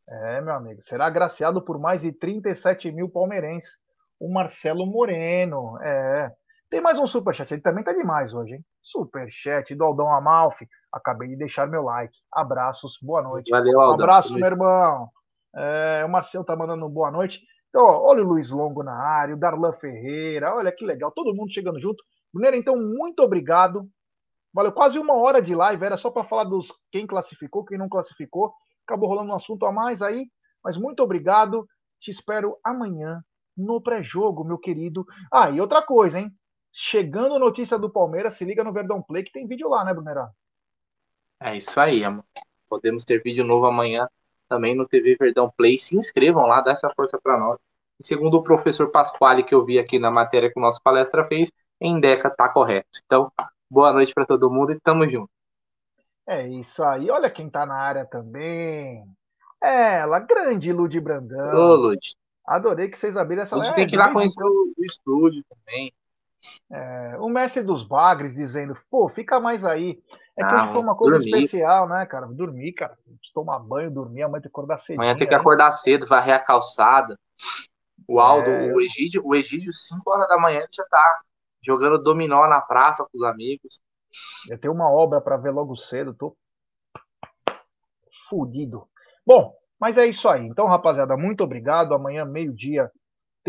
[0.08, 0.82] É, meu amigo.
[0.82, 3.78] Será agraciado por mais de 37 mil palmeirenses.
[4.18, 5.78] O Marcelo Moreno.
[5.82, 6.32] É.
[6.70, 8.64] Tem mais um superchat, ele também tá demais hoje, hein?
[8.80, 10.68] Superchat do Aldão Amalfi.
[10.92, 12.16] Acabei de deixar meu like.
[12.32, 13.50] Abraços, boa noite.
[13.50, 13.98] Valeu, Aldão.
[13.98, 15.10] Um abraço, meu irmão.
[15.52, 17.40] É, o Marcelo tá mandando um boa noite.
[17.68, 21.34] Então, ó, olha o Luiz Longo na área, o Darlan Ferreira, olha que legal, todo
[21.34, 22.04] mundo chegando junto.
[22.32, 23.90] Bruneira, então, muito obrigado.
[24.54, 27.88] Valeu quase uma hora de live, era só para falar dos quem classificou, quem não
[27.88, 28.54] classificou.
[28.86, 30.28] Acabou rolando um assunto a mais aí,
[30.62, 31.66] mas muito obrigado.
[32.00, 33.24] Te espero amanhã
[33.56, 35.04] no pré-jogo, meu querido.
[35.32, 36.32] Ah, e outra coisa, hein?
[36.72, 40.30] Chegando notícia do Palmeiras, se liga no Verdão Play que tem vídeo lá, né, Brunerá?
[41.40, 42.24] É isso aí, amor.
[42.68, 44.08] Podemos ter vídeo novo amanhã
[44.48, 45.78] também no TV Verdão Play.
[45.78, 47.58] Se inscrevam lá, dá essa força para nós.
[47.98, 51.26] E segundo o professor Pasquale, que eu vi aqui na matéria que o nosso palestra
[51.26, 51.50] fez,
[51.80, 52.88] Endeca está correto.
[53.04, 53.32] Então,
[53.70, 55.30] boa noite para todo mundo e tamo junto.
[56.26, 57.10] É isso aí.
[57.10, 59.04] Olha quem está na área também.
[59.62, 61.54] Ela, grande Lud Brandão.
[61.54, 61.98] Ô, Lud.
[62.46, 63.74] Adorei que vocês abriram essa live.
[63.74, 65.92] tem que ir lá conhecer o, o estúdio também.
[66.70, 70.02] É, o Messi dos Bagres dizendo, pô, fica mais aí.
[70.36, 71.44] É que ah, hoje foi uma coisa dormir.
[71.44, 72.26] especial, né, cara?
[72.26, 72.96] Dormir, cara.
[73.34, 75.00] Tomar banho, dormir, amanhã tem que acordar cedo.
[75.00, 77.18] Amanhã tem que acordar cedo, varrer a calçada.
[78.08, 78.72] O Aldo, é...
[78.72, 81.20] o Egídio, o Egídio, 5 horas da manhã, já tá
[81.62, 83.80] jogando dominó na praça com os amigos.
[84.48, 86.36] Eu tenho uma obra para ver logo cedo, tô
[88.28, 88.88] fudido.
[89.26, 90.46] Bom, mas é isso aí.
[90.46, 91.94] Então, rapaziada, muito obrigado.
[91.94, 92.90] Amanhã, meio-dia,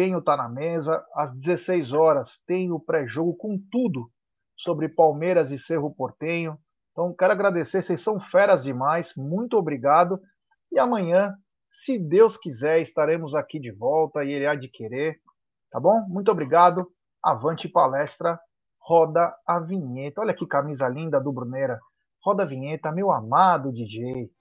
[0.01, 1.05] tenho Tá na Mesa.
[1.13, 4.09] Às 16 horas, tem o pré-jogo com tudo
[4.57, 6.57] sobre Palmeiras e Cerro Portenho.
[6.91, 9.13] Então, quero agradecer, vocês são feras demais.
[9.15, 10.19] Muito obrigado.
[10.71, 11.35] E amanhã,
[11.67, 15.19] se Deus quiser, estaremos aqui de volta e ele há de querer.
[15.69, 16.01] Tá bom?
[16.07, 16.87] Muito obrigado.
[17.23, 18.39] Avante palestra.
[18.79, 20.21] Roda a vinheta.
[20.21, 21.79] Olha que camisa linda do Bruneira.
[22.25, 24.31] Roda a vinheta, meu amado DJ.